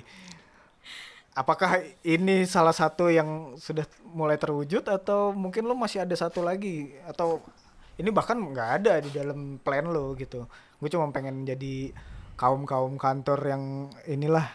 Apakah 1.32 1.80
ini 2.04 2.44
salah 2.44 2.76
satu 2.76 3.08
yang 3.08 3.56
sudah 3.56 3.88
mulai 4.12 4.36
terwujud 4.36 4.84
atau 4.84 5.32
mungkin 5.32 5.64
lo 5.64 5.74
masih 5.74 6.04
ada 6.04 6.14
satu 6.14 6.44
lagi? 6.44 6.92
Atau 7.08 7.40
ini 8.02 8.10
bahkan 8.10 8.38
nggak 8.42 8.70
ada 8.82 8.94
di 9.00 9.10
dalam 9.14 9.62
plan 9.62 9.86
lo 9.86 10.18
gitu. 10.18 10.50
Gue 10.82 10.90
cuma 10.90 11.14
pengen 11.14 11.46
jadi 11.46 11.94
kaum 12.36 12.66
kaum 12.66 12.98
kantor 12.98 13.40
yang 13.46 13.64
inilah 14.10 14.50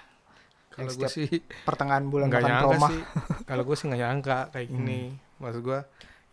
kalau 0.77 0.93
gue 0.93 1.09
sih 1.09 1.29
pertengahan 1.65 2.05
bulan 2.11 2.29
nggak 2.29 2.43
makan 2.43 2.53
nyangka 2.53 2.77
sih. 2.91 3.01
Kalau 3.49 3.63
gue 3.65 3.77
sih 3.79 3.85
nggak 3.89 4.01
nyangka 4.03 4.39
kayak 4.53 4.69
gini. 4.69 5.01
Maksud 5.41 5.63
gue 5.65 5.81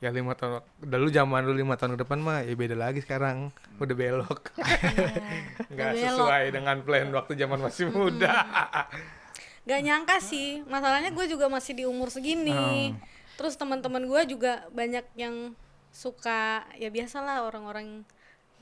ya 0.04 0.12
lima 0.12 0.36
tahun 0.36 0.60
dulu 0.84 1.08
zaman 1.08 1.48
dulu 1.48 1.56
lima 1.64 1.80
tahun 1.80 1.96
ke 1.96 2.00
depan 2.04 2.20
mah 2.20 2.44
ya 2.44 2.52
beda 2.58 2.76
lagi 2.76 3.00
sekarang. 3.00 3.56
Udah 3.80 3.96
belok. 3.96 4.52
Nggak 5.72 5.90
Udah 5.96 5.96
belok. 5.96 6.04
sesuai 6.12 6.44
dengan 6.52 6.76
plan 6.84 7.08
waktu 7.16 7.34
zaman 7.40 7.60
masih 7.64 7.88
muda. 7.88 8.36
Gak 9.64 9.80
nyangka 9.80 10.20
sih, 10.20 10.60
masalahnya 10.68 11.16
gue 11.16 11.24
juga 11.32 11.48
masih 11.48 11.72
di 11.72 11.84
umur 11.88 12.12
segini. 12.12 12.92
Terus 13.40 13.56
teman-teman 13.56 14.04
gue 14.04 14.36
juga 14.36 14.68
banyak 14.76 15.08
yang 15.16 15.56
suka 15.94 16.66
ya 16.82 16.90
biasalah 16.90 17.46
orang-orang 17.46 18.02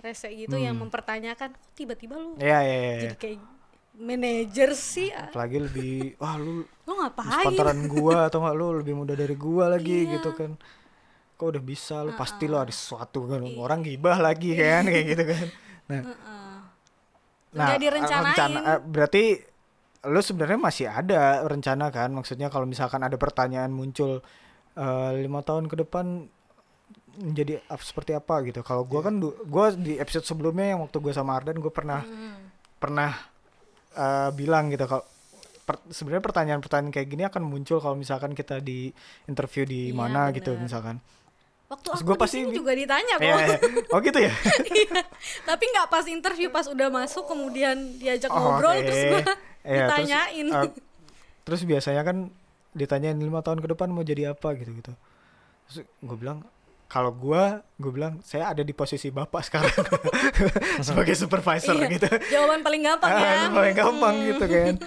rese 0.03 0.27
gitu 0.35 0.59
yang 0.59 0.75
mempertanyakan 0.75 1.55
kok 1.55 1.71
tiba-tiba 1.77 2.19
lu 2.19 2.35
ya 2.35 2.59
ya, 2.59 2.75
ya. 2.75 2.95
jadi 3.07 3.15
kayak 3.15 3.39
manajer 3.95 4.69
sih 4.75 5.11
ah, 5.11 5.29
apalagi 5.29 5.57
lebih 5.61 5.93
wah 6.17 6.35
lu 6.39 6.63
lu 6.63 6.91
ngapain? 6.95 7.43
sponsoran 7.43 7.79
gua 7.91 8.27
atau 8.27 8.39
enggak 8.43 8.55
lu 8.55 8.65
lebih 8.79 8.93
muda 8.95 9.13
dari 9.13 9.35
gua 9.35 9.67
lagi 9.71 10.07
Iya. 10.07 10.19
gitu 10.19 10.31
kan. 10.35 10.51
Kok 11.35 11.47
udah 11.57 11.63
bisa 11.63 12.05
lu 12.05 12.15
pasti 12.15 12.45
lo 12.47 12.61
ada 12.61 12.71
sesuatu 12.71 13.27
kan 13.27 13.43
orang 13.43 13.83
gibah 13.83 14.15
lagi 14.21 14.55
kan 14.55 14.87
kayak 14.87 15.05
gitu 15.15 15.23
kan. 15.27 15.47
Nah. 15.91 16.01
Nggak 17.51 17.79
direncanain. 17.83 18.25
rencana 18.31 18.59
eh, 18.63 18.79
berarti 18.79 19.23
lu 20.07 20.21
sebenarnya 20.23 20.59
masih 20.59 20.87
ada 20.87 21.43
rencana 21.43 21.91
kan? 21.91 22.09
Maksudnya 22.15 22.47
kalau 22.47 22.63
misalkan 22.63 23.03
ada 23.03 23.19
pertanyaan 23.19 23.75
muncul 23.75 24.23
eh, 24.79 25.11
lima 25.19 25.43
tahun 25.43 25.67
ke 25.67 25.83
depan 25.83 26.31
menjadi 27.13 27.53
seperti 27.77 28.11
apa 28.11 28.39
gitu 28.41 28.61
kalau 28.61 28.83
gua 28.83 29.01
kan 29.01 29.15
du- 29.15 29.35
gua 29.43 29.69
di 29.69 29.95
episode 29.95 30.23
sebelumnya 30.23 30.71
yang 30.71 30.79
waktu 30.79 30.97
gua 30.97 31.11
sama 31.11 31.33
Ardan 31.33 31.57
gua 31.57 31.69
pernah 31.69 32.01
pernah 32.77 33.11
eh, 33.91 34.29
bilang 34.31 34.67
gitu 34.67 34.85
kalau 34.85 35.03
per- 35.61 35.83
sebenarnya 35.87 36.21
pertanyaan-pertanyaan 36.21 36.89
kayak 36.89 37.07
gini 37.07 37.23
akan 37.23 37.43
muncul 37.43 37.77
kalau 37.77 37.93
misalkan 37.93 38.31
kita 38.31 38.57
di 38.57 38.89
interview 39.25 39.63
di 39.63 39.89
Iya, 39.89 39.93
mana 39.93 40.31
gitu 40.31 40.51
bener. 40.51 40.63
misalkan 40.63 40.95
waktu 41.67 41.87
Terus 41.87 41.99
aku 41.99 42.05
gua 42.05 42.15
di 42.15 42.21
pasti 42.21 42.37
bi- 42.41 42.51
juga 42.53 42.71
ditanya 42.73 43.13
kok 43.13 43.23
Iya, 43.23 43.35
iya. 43.37 43.57
oh 43.87 43.99
gitu 43.99 44.19
ya 44.19 44.33
Iya. 44.73 45.01
tapi 45.45 45.63
nggak 45.65 45.87
pas 45.87 46.05
interview 46.05 46.47
pas 46.47 46.65
udah 46.65 46.87
masuk 46.89 47.23
kemudian 47.25 47.75
diajak 47.95 48.27
Oh, 48.27 48.39
ngobrol 48.39 48.71
oke. 48.73 48.83
terus 48.83 49.01
gue 49.01 49.21
Iya, 49.21 49.21
terus, 49.21 49.77
ditanyain 50.01 50.47
eh, 50.49 50.69
terus 51.41 51.61
biasanya 51.63 52.01
kan 52.01 52.17
ditanyain 52.71 53.15
lima 53.15 53.39
tahun 53.39 53.59
ke 53.59 53.67
depan 53.69 53.87
mau 53.87 54.01
jadi 54.01 54.31
apa 54.31 54.55
gitu 54.55 54.71
gitu 54.73 54.91
terus 55.65 55.77
gue 55.83 56.17
bilang 56.17 56.39
kalau 56.91 57.07
gua 57.09 57.63
gue 57.73 57.87
bilang 57.87 58.19
saya 58.19 58.51
ada 58.51 58.59
di 58.59 58.75
posisi 58.75 59.07
bapak 59.07 59.41
sekarang. 59.41 59.71
Sebagai 60.83 61.15
supervisor 61.15 61.71
Iya, 61.73 61.87
gitu. 61.89 62.07
jawaban 62.29 62.59
paling 62.61 62.83
gampang 62.83 63.09
ya. 63.09 63.23
Ah, 63.23 63.49
paling 63.49 63.75
gampang 63.75 64.15
gitu 64.27 64.45
kan. 64.45 64.75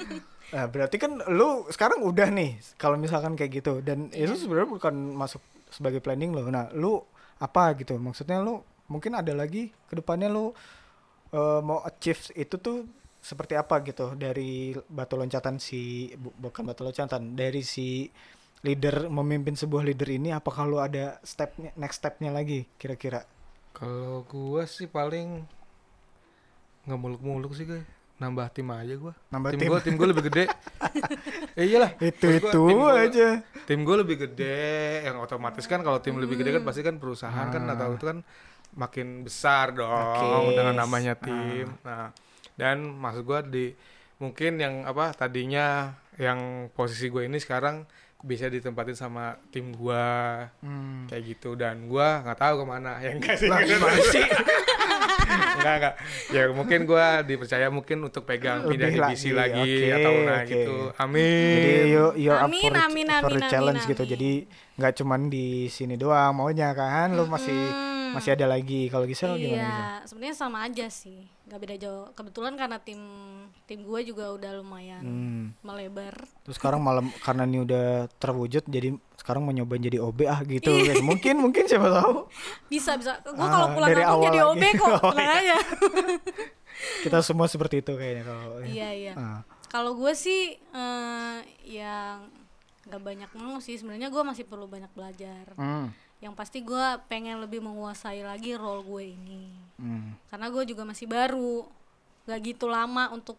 Nah 0.55 0.71
berarti 0.71 1.03
kan 1.03 1.19
lu 1.35 1.67
sekarang 1.67 1.99
udah 2.01 2.31
nih 2.31 2.55
kalau 2.77 2.95
misalkan 2.95 3.35
kayak 3.35 3.59
gitu. 3.59 3.81
Dan 3.81 4.13
Iya. 4.13 4.31
itu 4.31 4.47
sebenarnya 4.47 4.71
bukan 4.71 4.95
masuk 5.17 5.43
sebagai 5.67 5.99
planning 5.99 6.31
lo. 6.31 6.47
Nah 6.47 6.71
lu 6.71 7.03
apa 7.41 7.75
gitu? 7.75 7.99
Maksudnya 7.99 8.39
lu 8.39 8.61
mungkin 8.87 9.17
ada 9.17 9.33
lagi 9.33 9.75
ke 9.89 9.99
depannya 9.99 10.29
lu 10.29 10.55
eh, 11.33 11.59
mau 11.59 11.83
achieve 11.83 12.21
itu 12.37 12.55
tuh 12.55 12.87
seperti 13.19 13.57
apa 13.57 13.83
gitu? 13.83 14.15
Dari 14.15 14.77
batu 14.87 15.17
loncatan 15.17 15.59
si 15.59 16.13
bu- 16.15 16.37
bukan 16.39 16.63
batu 16.63 16.87
loncatan 16.87 17.35
dari 17.35 17.65
si 17.65 18.07
leader 18.65 19.07
memimpin 19.07 19.53
sebuah 19.53 19.85
leader 19.85 20.09
ini 20.09 20.33
apakah 20.33 20.65
lu 20.65 20.79
ada 20.79 21.21
stepnya 21.21 21.71
next 21.75 22.01
stepnya 22.01 22.29
lagi 22.29 22.65
kira-kira? 22.75 23.29
Kalau 23.71 24.25
gue 24.25 24.65
sih 24.65 24.87
paling 24.87 25.45
nggak 26.85 26.99
muluk-muluk 26.99 27.53
sih 27.53 27.65
gue 27.65 27.81
nambah 28.15 28.47
tim 28.51 28.69
aja 28.71 28.95
gue 28.95 29.13
Nambah 29.29 29.51
tim 29.51 29.59
tim. 29.59 29.69
gue 29.69 29.81
tim 29.81 29.95
gue 29.95 30.09
lebih 30.09 30.25
gede. 30.27 30.45
Eh, 31.55 31.67
iyalah. 31.67 31.95
Itu 31.99 32.27
gua, 32.27 32.35
itu 32.35 32.51
tim 32.51 32.77
gua- 32.77 32.99
aja. 33.01 33.29
tim 33.65 33.81
gue 33.81 33.97
lebih 33.97 34.17
gede. 34.21 34.59
Yang 35.03 35.17
otomatis 35.21 35.65
kan 35.65 35.83
kalau 35.83 35.99
tim 35.99 36.17
lebih 36.17 36.35
gede 36.37 36.51
kan 36.53 36.63
pasti 36.63 36.83
kan 36.83 36.99
perusahaan 36.99 37.47
kan 37.49 37.63
Ah. 37.65 37.75
atau 37.75 37.95
itu 37.95 38.05
kan 38.05 38.19
makin 38.75 39.23
besar 39.23 39.71
dong 39.71 39.91
Oke. 40.45 40.51
dengan 40.53 40.77
namanya 40.77 41.15
tim. 41.15 41.71
Nah 41.83 42.11
dan 42.55 42.83
maksud 42.87 43.23
gue 43.23 43.39
di 43.49 43.65
mungkin 44.17 44.57
yang 44.57 44.83
apa 44.83 45.11
tadinya 45.13 45.91
yang 46.17 46.39
posisi 46.71 47.07
gue 47.07 47.23
ini 47.25 47.39
sekarang 47.39 47.87
bisa 48.25 48.49
ditempatin 48.49 48.97
sama 48.97 49.37
tim 49.49 49.69
gua 49.71 50.49
Hmm. 50.59 51.05
kayak 51.07 51.23
gitu 51.31 51.53
dan 51.55 51.85
gua 51.85 52.21
nggak 52.21 52.39
tahu 52.39 52.55
ke 52.57 52.67
mana 52.67 52.97
ya 52.99 53.13
enggak 53.13 53.37
sih 53.37 53.47
gimana 53.47 54.01
sih? 54.03 54.25
enggak 55.55 55.75
enggak 55.79 55.95
ya 56.31 56.43
mungkin 56.51 56.81
gua 56.85 57.07
dipercaya 57.21 57.69
mungkin 57.69 57.99
untuk 58.03 58.25
pegang 58.25 58.65
pindah 58.65 58.89
divisi 58.91 59.31
lagi, 59.31 59.53
lagi, 59.55 59.77
oke, 59.77 59.89
atau 59.95 60.13
nah 60.21 60.39
oke. 60.39 60.49
gitu 60.49 60.77
amin 60.97 61.55
Jadi 61.55 61.73
you, 61.87 62.05
you're 62.19 62.39
up 62.39 62.49
Amin, 62.49 62.63
for, 62.63 62.73
a- 62.75 62.85
amin, 62.87 63.07
for 63.15 63.31
amin, 63.31 63.45
challenge 63.47 63.83
amin, 63.83 63.93
gitu. 63.93 64.03
amin. 64.03 64.13
Jadi 64.13 64.31
nggak 64.75 64.93
cuman 64.97 65.21
di 65.29 65.47
sini 65.69 65.95
doang 65.95 66.33
maunya 66.35 66.73
kan, 66.73 67.13
lu 67.13 67.25
masih 67.27 67.55
Mm-mm. 67.55 67.94
Masih 68.15 68.31
ada 68.33 68.47
lagi. 68.47 68.87
Kalau 68.87 69.05
Gisel 69.05 69.33
gimana? 69.33 69.41
Gisel? 69.41 69.59
Iya, 69.59 69.79
sebenarnya 70.05 70.37
sama 70.37 70.59
aja 70.63 70.87
sih, 70.87 71.19
nggak 71.45 71.59
beda 71.59 71.75
jauh. 71.77 72.07
Kebetulan 72.13 72.55
karena 72.55 72.79
tim 72.79 73.01
tim 73.65 73.81
gue 73.81 74.01
juga 74.05 74.31
udah 74.31 74.51
lumayan 74.55 75.01
Hmm. 75.01 75.45
melebar. 75.61 76.15
Terus 76.43 76.55
sekarang 76.55 76.81
malam 76.81 77.09
karena 77.19 77.43
ini 77.43 77.61
udah 77.61 77.87
terwujud, 78.15 78.65
jadi 78.65 78.93
sekarang 79.17 79.43
mau 79.43 79.51
nyobain 79.51 79.81
jadi 79.81 79.99
OB 79.99 80.19
ah 80.25 80.41
gitu. 80.43 80.71
Iya. 80.71 81.01
mungkin 81.01 81.39
mungkin 81.39 81.65
siapa 81.65 81.89
tahu. 81.89 82.29
Bisa 82.67 82.95
bisa. 82.95 83.19
Gue 83.21 83.35
Ah, 83.37 83.51
kalau 83.51 83.69
pulang 83.73 83.89
dari 83.89 84.01
kampung 84.01 84.15
awal 84.15 84.27
jadi 84.27 84.39
lagi. 84.39 84.51
OB 84.51 84.63
kok, 84.75 84.89
Oh, 84.95 85.11
tenang 85.11 85.31
aja. 85.35 85.57
Kita 87.01 87.19
semua 87.21 87.47
seperti 87.47 87.81
itu 87.81 87.93
kayaknya 87.95 88.25
kalau. 88.25 88.61
iya 88.63 88.89
iya. 88.93 89.13
Ah. 89.15 89.41
Kalau 89.67 89.95
gue 89.95 90.13
sih 90.13 90.55
eh, 90.55 91.37
yang 91.65 92.29
nggak 92.85 93.01
banyak 93.01 93.31
mau 93.35 93.59
sih. 93.59 93.75
Sebenarnya 93.75 94.07
gue 94.07 94.23
masih 94.23 94.45
perlu 94.45 94.67
banyak 94.67 94.91
belajar. 94.93 95.55
Hmm. 95.55 95.89
Yang 96.25 96.35
pasti 96.35 96.65
gue 96.65 96.87
pengen 97.05 97.37
lebih 97.39 97.61
menguasai 97.61 98.25
lagi 98.25 98.57
role 98.57 98.81
gue 98.81 99.03
ini. 99.13 99.45
Hmm. 99.77 100.17
Karena 100.33 100.49
gue 100.49 100.65
juga 100.65 100.89
masih 100.89 101.05
baru, 101.05 101.69
nggak 102.25 102.41
gitu 102.41 102.65
lama 102.65 103.13
untuk 103.13 103.37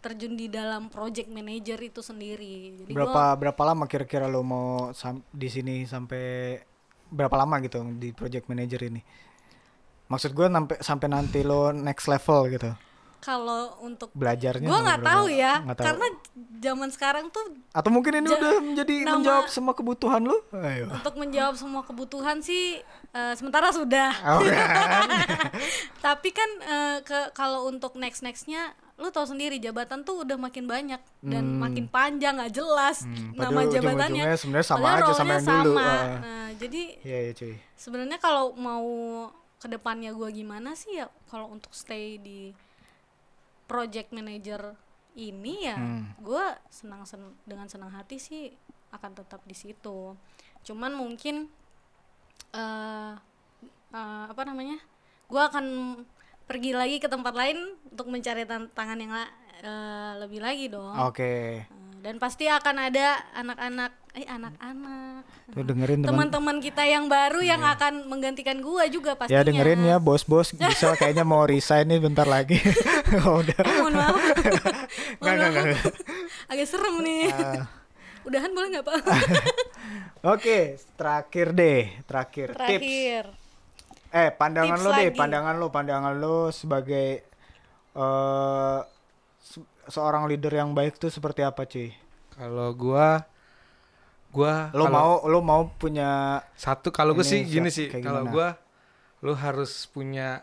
terjun 0.00 0.34
di 0.34 0.48
dalam 0.48 0.88
project 0.88 1.28
manager 1.28 1.76
itu 1.78 2.00
sendiri. 2.00 2.80
Jadi 2.80 2.90
gua- 2.90 3.06
Berapa 3.06 3.24
berapa 3.36 3.62
lama 3.68 3.84
kira-kira 3.84 4.26
lo 4.26 4.40
mau 4.40 4.90
sam- 4.96 5.22
di 5.28 5.46
sini 5.46 5.84
sampai 5.84 6.56
berapa 7.06 7.36
lama 7.36 7.60
gitu 7.60 7.84
di 8.00 8.10
project 8.10 8.48
manager 8.48 8.80
ini? 8.82 9.04
Maksud 10.08 10.32
gue 10.32 10.48
sampai 10.48 10.76
sampai 10.80 11.08
nanti 11.08 11.44
lo 11.44 11.70
next 11.70 12.08
level 12.08 12.48
gitu. 12.48 12.72
Kalau 13.22 13.78
untuk 13.80 14.10
Belajarnya 14.12 14.66
gue 14.66 14.78
nggak 14.80 15.00
tahu 15.00 15.24
ya 15.30 15.62
nggak 15.62 15.76
tahu. 15.76 15.86
karena 15.86 16.06
zaman 16.58 16.88
sekarang 16.88 17.26
tuh 17.28 17.44
atau 17.70 17.88
mungkin 17.88 18.12
ini 18.16 18.28
udah 18.28 18.52
menjadi 18.60 18.94
nama- 19.00 19.14
menjawab 19.16 19.46
semua 19.46 19.72
kebutuhan 19.72 20.18
lo? 20.20 20.42
Ayo. 20.52 20.90
untuk 20.90 21.14
menjawab 21.16 21.54
semua 21.54 21.82
kebutuhan 21.82 22.38
sih 22.38 22.82
eh, 23.08 23.34
sementara 23.34 23.70
sudah 23.70 24.10
Oh, 24.28 24.42
kan? 24.42 25.06
tapi 26.04 26.28
kan 26.30 26.50
eh, 26.60 26.98
ke 27.00 27.30
kalau 27.30 27.66
untuk 27.66 27.94
next 27.94 28.20
nextnya 28.20 28.74
lu 28.94 29.08
tahu 29.08 29.24
sendiri 29.24 29.56
jabatan 29.56 30.02
tuh 30.02 30.22
udah 30.22 30.36
makin 30.36 30.64
banyak 30.64 31.00
dan 31.20 31.44
makin 31.56 31.86
panjang 31.86 32.36
nggak 32.36 32.52
jelas 32.52 33.02
Hmm, 33.02 33.34
nama 33.34 33.50
padahal 33.60 33.72
jabatannya 33.72 34.24
sebenarnya 34.32 34.66
sama 34.68 34.82
Padahal 34.84 34.98
aja 35.00 35.12
sama 35.12 35.32
yang 35.32 35.42
dulu. 35.42 35.54
sama. 35.72 35.82
Ah. 35.82 36.06
nah 36.18 36.48
jadi 36.54 36.82
Iya 37.00 37.18
iya 37.20 37.32
cuy. 37.32 37.54
sebenarnya 37.74 38.18
kalau 38.18 38.44
mau 38.54 38.86
ke 39.56 39.66
depannya 39.68 40.10
gua 40.10 40.28
gimana 40.28 40.74
sih 40.74 40.98
ya 40.98 41.06
kalau 41.26 41.46
untuk 41.48 41.70
stay 41.72 42.18
di 42.18 42.50
project 43.72 44.12
manager 44.12 44.76
ini 45.14 45.64
ya 45.64 45.76
Hmm. 45.76 46.12
gua 46.18 46.52
senang 46.68 47.02
sen- 47.02 47.36
dengan 47.42 47.64
senang 47.66 47.88
hati 47.88 48.16
sih 48.18 48.52
akan 48.90 49.12
tetap 49.14 49.40
di 49.42 49.52
situ 49.54 50.12
cuman 50.62 50.92
mungkin 50.92 51.48
eh 52.52 53.12
eh, 53.90 54.24
apa 54.28 54.42
namanya 54.44 54.76
gua 55.26 55.48
akan 55.48 55.96
pergi 56.44 56.72
lagi 56.72 56.96
ke 56.98 57.08
tempat 57.08 57.32
lain 57.32 57.56
untuk 57.86 58.08
mencari 58.08 58.44
tantangan 58.44 58.98
yang 58.98 59.08
la- 59.10 59.32
eh, 59.58 60.12
lebih 60.18 60.40
lagi 60.40 60.68
dong 60.68 60.92
Oke. 61.02 61.64
Eh, 61.64 61.64
dan 62.02 62.18
pasti 62.18 62.44
akan 62.44 62.76
ada 62.82 63.24
anak-anak 63.32 63.92
eh 64.12 64.28
anak-anak 64.28 65.24
Tuh 65.48 65.64
dengerin 65.64 66.00
teman. 66.00 66.28
teman-teman 66.28 66.56
kita 66.60 66.84
yang 66.84 67.08
baru 67.08 67.40
yang 67.40 67.60
akan 67.60 68.04
menggantikan 68.06 68.60
gua 68.60 68.84
juga 68.86 69.16
pastinya. 69.16 69.40
Ya 69.40 69.42
dengerin 69.42 69.80
ya 69.82 69.96
bos-bos 69.96 70.52
bisa 70.52 70.92
kayaknya 70.94 71.24
mau 71.24 71.42
resign 71.42 71.88
nih 71.88 72.00
bentar 72.00 72.24
lagi. 72.26 72.60
Oh, 73.12 73.44
udah. 73.44 73.52
Eh, 73.54 73.76
mohon 73.78 73.92
maaf. 73.92 74.16
Enggak 75.20 75.34
enggak 75.36 75.50
enggak. 75.52 75.84
Agak 76.46 76.66
serem 76.66 76.96
nih. 76.98 77.28
Ah. 77.28 77.64
Udahan 78.26 78.48
boleh 78.50 78.68
nggak 78.70 78.86
pak? 78.86 78.98
Oke, 80.24 80.58
terakhir 80.94 81.52
deh, 81.52 81.80
terakhir. 82.02 82.48
Tips. 82.52 82.56
Terakhir. 82.56 83.24
Eh, 84.08 84.28
pandangan 84.30 84.76
Tips 84.76 84.82
lo 84.82 84.90
deh, 84.92 85.08
lagi. 85.08 85.18
pandangan 85.18 85.54
lo, 85.56 85.66
pandangan 85.68 86.14
lo 86.14 86.38
sebagai 86.48 87.20
eh 87.92 88.78
se- 89.38 89.68
seorang 89.86 90.24
leader 90.24 90.52
yang 90.54 90.72
baik 90.72 90.96
tuh 90.96 91.08
seperti 91.08 91.42
apa, 91.42 91.64
cuy? 91.64 91.92
kalau 92.32 92.72
gua 92.72 93.28
gua 94.32 94.72
Lo 94.72 94.88
mau 94.88 95.20
lo 95.28 95.44
mau 95.44 95.68
punya 95.76 96.40
satu 96.56 96.88
kalau 96.88 97.12
gue 97.12 97.22
sih 97.22 97.44
gini 97.44 97.68
sih 97.68 97.92
kalau 97.92 98.24
gua 98.26 98.56
lu 99.22 99.38
harus 99.38 99.86
punya 99.86 100.42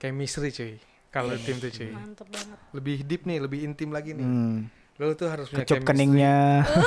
chemistry 0.00 0.50
cuy. 0.50 0.74
Kalau 1.12 1.34
tim 1.38 1.60
tuh 1.62 1.70
cuy. 1.70 1.92
Mantep 1.92 2.26
banget. 2.32 2.58
lebih 2.74 2.96
deep 3.06 3.22
nih 3.28 3.38
lebih 3.38 3.58
intim 3.62 3.90
lagi 3.94 4.16
nih. 4.16 4.26
Hmm, 4.26 4.66
lu 4.98 5.14
tuh 5.14 5.28
harus 5.30 5.46
punya 5.52 5.62
kecup 5.62 5.76
chemistry. 5.84 5.90
keningnya. 5.92 6.36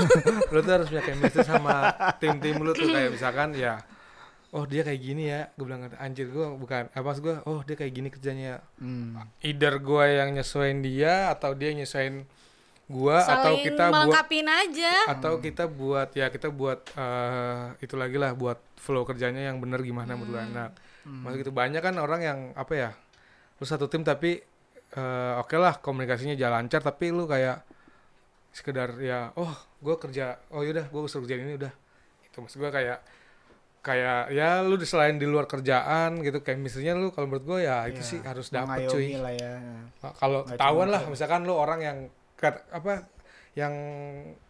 lu 0.54 0.60
tuh 0.60 0.74
harus 0.76 0.88
punya 0.92 1.04
chemistry 1.08 1.44
sama 1.46 1.76
tim-tim 2.20 2.60
lu 2.60 2.76
tuh. 2.76 2.90
Kayak 2.90 3.16
misalkan 3.16 3.56
ya 3.56 3.80
oh 4.52 4.68
dia 4.68 4.84
kayak 4.84 5.00
gini 5.00 5.24
ya. 5.32 5.48
Gue 5.56 5.66
bilang 5.70 5.88
anjir 5.96 6.28
gue 6.28 6.46
bukan. 6.60 6.92
Apa 6.92 7.04
maksud 7.04 7.22
gue 7.24 7.36
oh 7.48 7.60
dia 7.64 7.76
kayak 7.80 7.94
gini 7.94 8.08
kerjanya. 8.12 8.60
Hmm. 8.82 9.24
either 9.40 9.80
gue 9.80 10.06
yang 10.20 10.36
nyesuaiin 10.36 10.84
dia 10.84 11.32
atau 11.32 11.56
dia 11.56 11.72
yang 11.72 11.86
nyesuaiin 12.84 12.92
gue 12.94 13.18
atau 13.18 13.54
Saling 13.54 13.64
kita 13.64 13.84
buat 13.88 14.28
aja. 14.28 14.94
atau 15.08 15.34
kita 15.40 15.64
buat 15.66 16.10
ya 16.12 16.28
kita 16.28 16.48
buat 16.50 16.80
eh, 16.94 17.64
itu 17.80 17.96
lagi 17.96 18.18
lah 18.18 18.32
buat 18.34 18.60
flow 18.76 19.04
kerjanya 19.04 19.48
yang 19.48 19.58
bener 19.58 19.80
gimana 19.80 20.14
menurut 20.14 20.36
Hmm. 20.36 20.52
anak 20.52 20.72
maksud 21.04 21.38
gitu 21.40 21.52
banyak 21.52 21.80
kan 21.80 21.96
orang 21.96 22.22
yang 22.22 22.40
apa 22.54 22.74
ya 22.74 22.90
lu 23.56 23.66
satu 23.66 23.88
tim 23.88 24.04
tapi 24.04 24.40
eh, 24.94 25.34
oke 25.36 25.56
lah 25.56 25.80
komunikasinya 25.80 26.36
jalan 26.36 26.64
lancar 26.64 26.80
tapi 26.80 27.10
lu 27.10 27.24
kayak 27.24 27.64
sekedar 28.52 29.00
ya 29.00 29.32
oh 29.34 29.50
gue 29.80 29.96
kerja 29.98 30.38
oh 30.52 30.62
yaudah 30.62 30.86
gue 30.86 31.00
suruh 31.08 31.24
kerjain 31.24 31.44
ini 31.44 31.56
udah 31.58 31.74
itu 32.24 32.38
maksud 32.38 32.62
gue 32.62 32.70
kayak 32.70 33.00
kayak 33.80 34.32
ya 34.32 34.64
lu 34.64 34.80
di 34.80 34.88
selain 34.88 35.20
di 35.20 35.28
luar 35.28 35.44
kerjaan 35.44 36.24
gitu 36.24 36.40
kayak 36.40 36.56
misalnya 36.56 36.96
lu 36.96 37.12
kalau 37.12 37.28
menurut 37.28 37.44
gue 37.44 37.60
ya 37.64 37.84
itu 37.88 38.00
Iya, 38.00 38.08
sih 38.08 38.20
harus 38.24 38.48
dapet 38.48 38.88
cuy 38.88 39.20
lah 39.20 39.34
ya. 39.34 39.54
Kalau 40.16 40.48
ketahuan 40.48 40.88
lah 40.88 41.04
misalkan 41.10 41.44
lu 41.44 41.52
orang 41.52 41.80
yang 41.84 41.98
kat- 42.44 42.68
apa 42.70 43.08
yang 43.54 43.74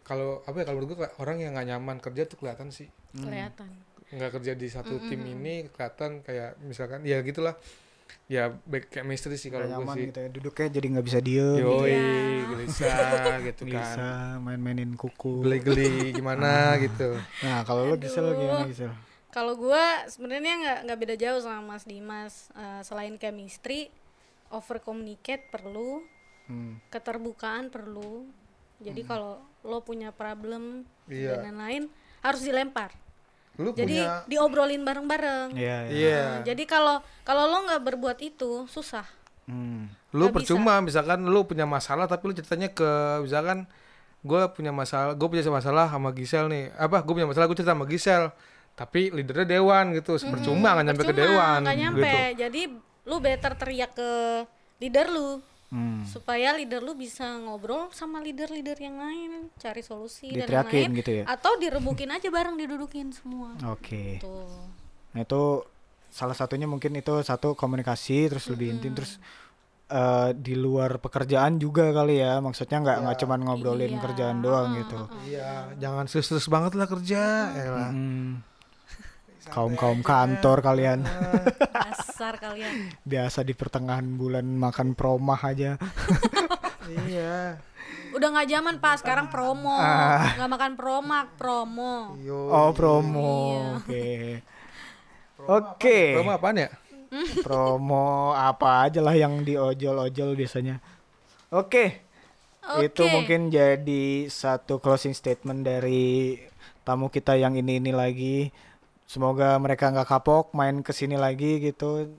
kalau 0.02 0.42
apa 0.42 0.56
ya 0.56 0.64
kalau 0.64 0.80
menurut 0.80 0.96
gue 0.96 1.10
orang 1.18 1.36
yang 1.38 1.52
nggak 1.52 1.68
nyaman 1.68 1.96
kerja 1.98 2.24
tuh 2.24 2.36
kelihatan 2.36 2.68
sih 2.68 2.88
Kelihatan. 3.14 3.68
nggak 4.10 4.30
kerja 4.32 4.52
di 4.52 4.66
satu 4.66 4.98
tim 5.00 5.20
ini 5.22 5.68
kelihatan 5.68 6.20
kayak 6.20 6.58
misalkan 6.60 7.02
ya 7.02 7.20
gitulah 7.20 7.54
ya 8.24 8.48
baik 8.48 8.88
kayak 8.88 9.04
misteri 9.04 9.34
sih 9.34 9.48
kalau 9.48 9.66
gue 9.66 9.74
nyaman 9.76 9.94
sih 9.94 10.04
gitu 10.06 10.18
ya. 10.18 10.28
Duduknya 10.30 10.66
jadi 10.70 10.86
nggak 10.88 11.04
bisa 11.04 11.20
diem. 11.20 11.54
gitu. 11.54 11.68
yoi 11.68 11.92
Iya. 11.92 12.44
gelisah 12.46 12.96
gitu 13.46 13.62
kan 13.66 13.76
Bisa 13.76 14.08
main-mainin 14.38 14.92
kuku. 14.94 15.34
geli-geli 15.40 15.92
gimana 16.10 16.50
gitu 16.78 17.16
Nah, 17.40 17.60
kalau 17.62 17.86
lo 17.86 17.94
Gisel 17.94 18.24
gimana 18.30 18.64
Gisel? 18.64 18.92
Kalau 19.28 19.52
gua 19.54 19.82
sebenarnya 20.06 20.52
nggak 20.56 20.78
nggak 20.84 20.98
beda 20.98 21.14
jauh 21.18 21.40
sama 21.40 21.60
Mas 21.66 21.84
Dimas. 21.84 22.48
Eh, 22.52 22.80
selain 22.80 23.14
chemistry, 23.14 23.90
over 24.48 24.78
communicate 24.78 25.50
perlu, 25.50 26.06
Hmm. 26.44 26.76
keterbukaan 26.92 27.72
perlu. 27.72 28.28
Jadi 28.78 29.00
kalau 29.02 29.40
lo 29.64 29.80
punya 29.80 30.12
problem 30.12 30.84
Iya. 31.08 31.40
dan 31.40 31.56
lain-lain 31.56 31.88
harus 32.20 32.42
dilempar. 32.42 32.92
lu 33.54 33.70
Jadi 33.70 34.02
punya 34.02 34.26
diobrolin 34.26 34.82
bareng-bareng. 34.82 35.54
Iya, 35.54 35.78
iya. 35.86 35.94
iya 35.94 36.20
Nah, 36.20 36.38
jadi 36.42 36.64
kalau 36.66 36.96
kalau 37.22 37.46
lo 37.46 37.64
nggak 37.64 37.82
berbuat 37.86 38.18
itu 38.20 38.66
susah. 38.66 39.06
Hmm. 39.44 39.92
lu 40.14 40.30
percuma 40.30 40.78
misalkan 40.80 41.20
lu 41.26 41.44
punya 41.44 41.66
masalah 41.68 42.08
tapi 42.08 42.30
lu 42.30 42.32
ceritanya 42.32 42.70
ke 42.70 42.86
misalkan 43.20 43.68
gue 44.24 44.40
punya 44.56 44.72
masalah 44.72 45.12
gue 45.12 45.26
punya 45.28 45.44
masalah 45.44 45.84
sama 45.92 46.16
Gisel 46.16 46.48
nih 46.48 46.72
apa 46.80 47.04
gue 47.04 47.12
punya 47.12 47.28
masalah 47.28 47.44
gue 47.44 47.58
cerita 47.60 47.76
sama 47.76 47.84
Gisel 47.84 48.32
tapi 48.72 49.12
leadernya 49.12 49.44
Dewan 49.44 49.92
gitu 49.92 50.16
percuma 50.16 50.72
nggak 50.74 50.86
nyampe 50.88 51.02
ke 51.02 51.12
Percuma, 51.12 51.20
Dewan 51.28 51.60
nggak 51.60 51.76
nyampe. 51.76 52.00
gitu 52.00 52.40
Jadi 52.40 52.62
lu 53.04 53.16
better 53.20 53.52
teriak 53.52 53.90
ke 53.92 54.10
leader 54.80 55.06
lu 55.12 55.44
Hmm. 55.74 56.06
supaya 56.06 56.54
leader 56.54 56.78
lu 56.78 56.94
bisa 56.94 57.26
ngobrol 57.36 57.90
sama 57.90 58.22
leader-leader 58.22 58.78
yang 58.78 58.94
lain, 58.94 59.30
cari 59.56 59.82
solusi 59.82 60.30
dan 60.30 60.46
Diteriakin 60.46 60.70
lain-lain. 60.86 61.00
gitu 61.02 61.10
ya? 61.12 61.24
Atau 61.26 61.58
direbukin 61.58 62.06
aja 62.08 62.30
bareng 62.30 62.54
didudukin 62.54 63.10
semua. 63.10 63.58
Oke. 63.66 64.22
Tuh. 64.22 64.70
Nah, 65.10 65.20
itu 65.20 65.42
salah 66.08 66.32
satunya 66.32 66.64
mungkin 66.64 66.94
itu 66.94 67.10
satu 67.20 67.52
komunikasi 67.52 68.30
terus 68.30 68.46
lebih 68.46 68.70
intim 68.72 68.94
terus 68.94 69.18
eh, 69.84 70.30
di 70.32 70.54
luar 70.54 70.96
pekerjaan 70.96 71.58
juga 71.58 71.90
kali 71.90 72.16
ya. 72.16 72.38
Maksudnya 72.38 72.78
nggak 72.78 72.96
nggak 73.02 73.16
cuman 73.20 73.40
ngobrolin 73.42 73.90
Iya. 73.90 74.00
kerjaan 74.00 74.38
doang 74.40 74.68
gitu. 74.76 75.00
iya 75.24 75.74
jangan 75.76 76.06
serius 76.06 76.46
banget 76.46 76.72
lah 76.72 76.86
kerja 76.86 77.22
elah. 77.52 77.90
Hmm. 79.44 79.52
Kaum-kaum 79.52 80.00
kantor 80.00 80.58
kalian 80.60 81.04
Dasar 81.76 82.36
kalian. 82.36 82.96
biasa 83.02 83.40
di 83.40 83.52
pertengahan 83.52 84.06
bulan 84.14 84.46
makan 84.46 84.92
promah 84.92 85.40
aja. 85.40 85.76
Iya. 86.84 87.56
Udah 88.12 88.28
nggak 88.28 88.44
zaman 88.46 88.76
pak, 88.76 89.00
sekarang 89.00 89.32
promo. 89.32 89.72
Ah. 89.72 90.36
Nggak 90.36 90.50
makan 90.52 90.72
promak, 90.76 91.26
promo. 91.34 92.12
Oh 92.28 92.76
promo, 92.76 93.32
Iya. 93.56 93.80
oke. 93.80 94.08
Oke, 95.44 96.00
Promo 96.14 96.30
apaan 96.30 96.56
ya? 96.58 96.70
promo 97.40 98.06
apa 98.32 98.84
aja 98.84 99.00
lah 99.00 99.12
yang 99.12 99.40
di 99.40 99.56
ojol-ojol 99.56 100.34
biasanya. 100.34 100.76
Oke, 101.48 102.04
Oke. 102.60 102.90
itu 102.90 103.02
mungkin 103.08 103.48
jadi 103.48 104.26
satu 104.26 104.76
closing 104.76 105.12
statement 105.12 105.62
dari 105.62 106.36
tamu 106.82 107.08
kita 107.08 107.32
yang 107.34 107.54
ini 107.54 107.80
ini 107.80 107.92
lagi. 107.92 108.52
Semoga 109.04 109.54
mereka 109.60 109.92
nggak 109.92 110.08
kapok 110.08 110.56
main 110.56 110.80
ke 110.80 110.90
sini 110.90 111.14
lagi 111.20 111.60
gitu. 111.60 112.10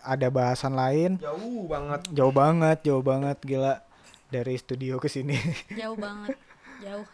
Ada 0.00 0.32
bahasan 0.32 0.74
lain. 0.74 1.20
Jauh 1.20 1.68
banget. 1.68 2.00
Jauh 2.10 2.32
banget, 2.32 2.78
jauh 2.82 3.04
banget 3.04 3.38
gila 3.44 3.84
dari 4.32 4.56
studio 4.56 4.96
ke 4.96 5.06
sini. 5.12 5.36
Jauh 5.76 5.94
banget, 5.94 6.34
jauh. 6.80 7.04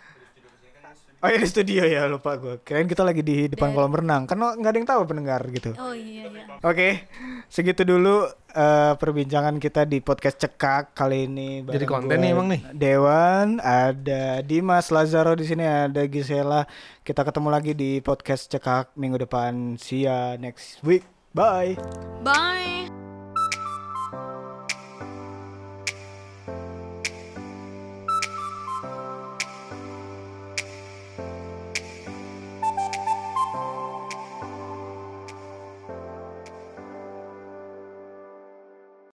Oh 1.21 1.29
ya 1.29 1.39
di 1.39 1.49
studio 1.49 1.85
ya 1.85 2.09
lupa 2.09 2.37
gue. 2.41 2.61
Kirain 2.65 2.89
kita 2.89 3.05
lagi 3.05 3.21
di 3.21 3.49
depan 3.49 3.77
kolam 3.77 3.93
renang. 3.93 4.25
Karena 4.25 4.57
nggak 4.57 4.71
ada 4.73 4.79
yang 4.81 4.89
tahu 4.89 5.03
pendengar 5.05 5.41
gitu. 5.53 5.71
Oh 5.77 5.93
iya 5.93 6.27
iya. 6.27 6.45
Oke, 6.65 7.09
segitu 7.49 7.85
dulu 7.85 8.29
eh, 8.53 8.93
perbincangan 8.97 9.57
kita 9.61 9.85
di 9.85 10.01
podcast 10.01 10.41
cekak 10.41 10.97
kali 10.97 11.29
ini. 11.29 11.65
Jadi 11.65 11.85
konten 11.89 12.21
nih 12.21 12.31
emang 12.33 12.49
nih. 12.53 12.61
Dewan, 12.73 13.61
ada 13.61 14.41
Dimas 14.45 14.89
Lazaro 14.89 15.37
di 15.37 15.45
sini, 15.45 15.65
ada 15.65 16.05
Gisela. 16.09 16.65
Kita 17.05 17.25
ketemu 17.25 17.49
lagi 17.49 17.73
di 17.77 18.01
podcast 18.01 18.49
cekak 18.49 18.97
minggu 18.97 19.21
depan. 19.25 19.77
See 19.77 20.09
ya 20.09 20.37
next 20.41 20.81
week. 20.85 21.05
Bye. 21.31 21.79
Bye. 22.27 22.80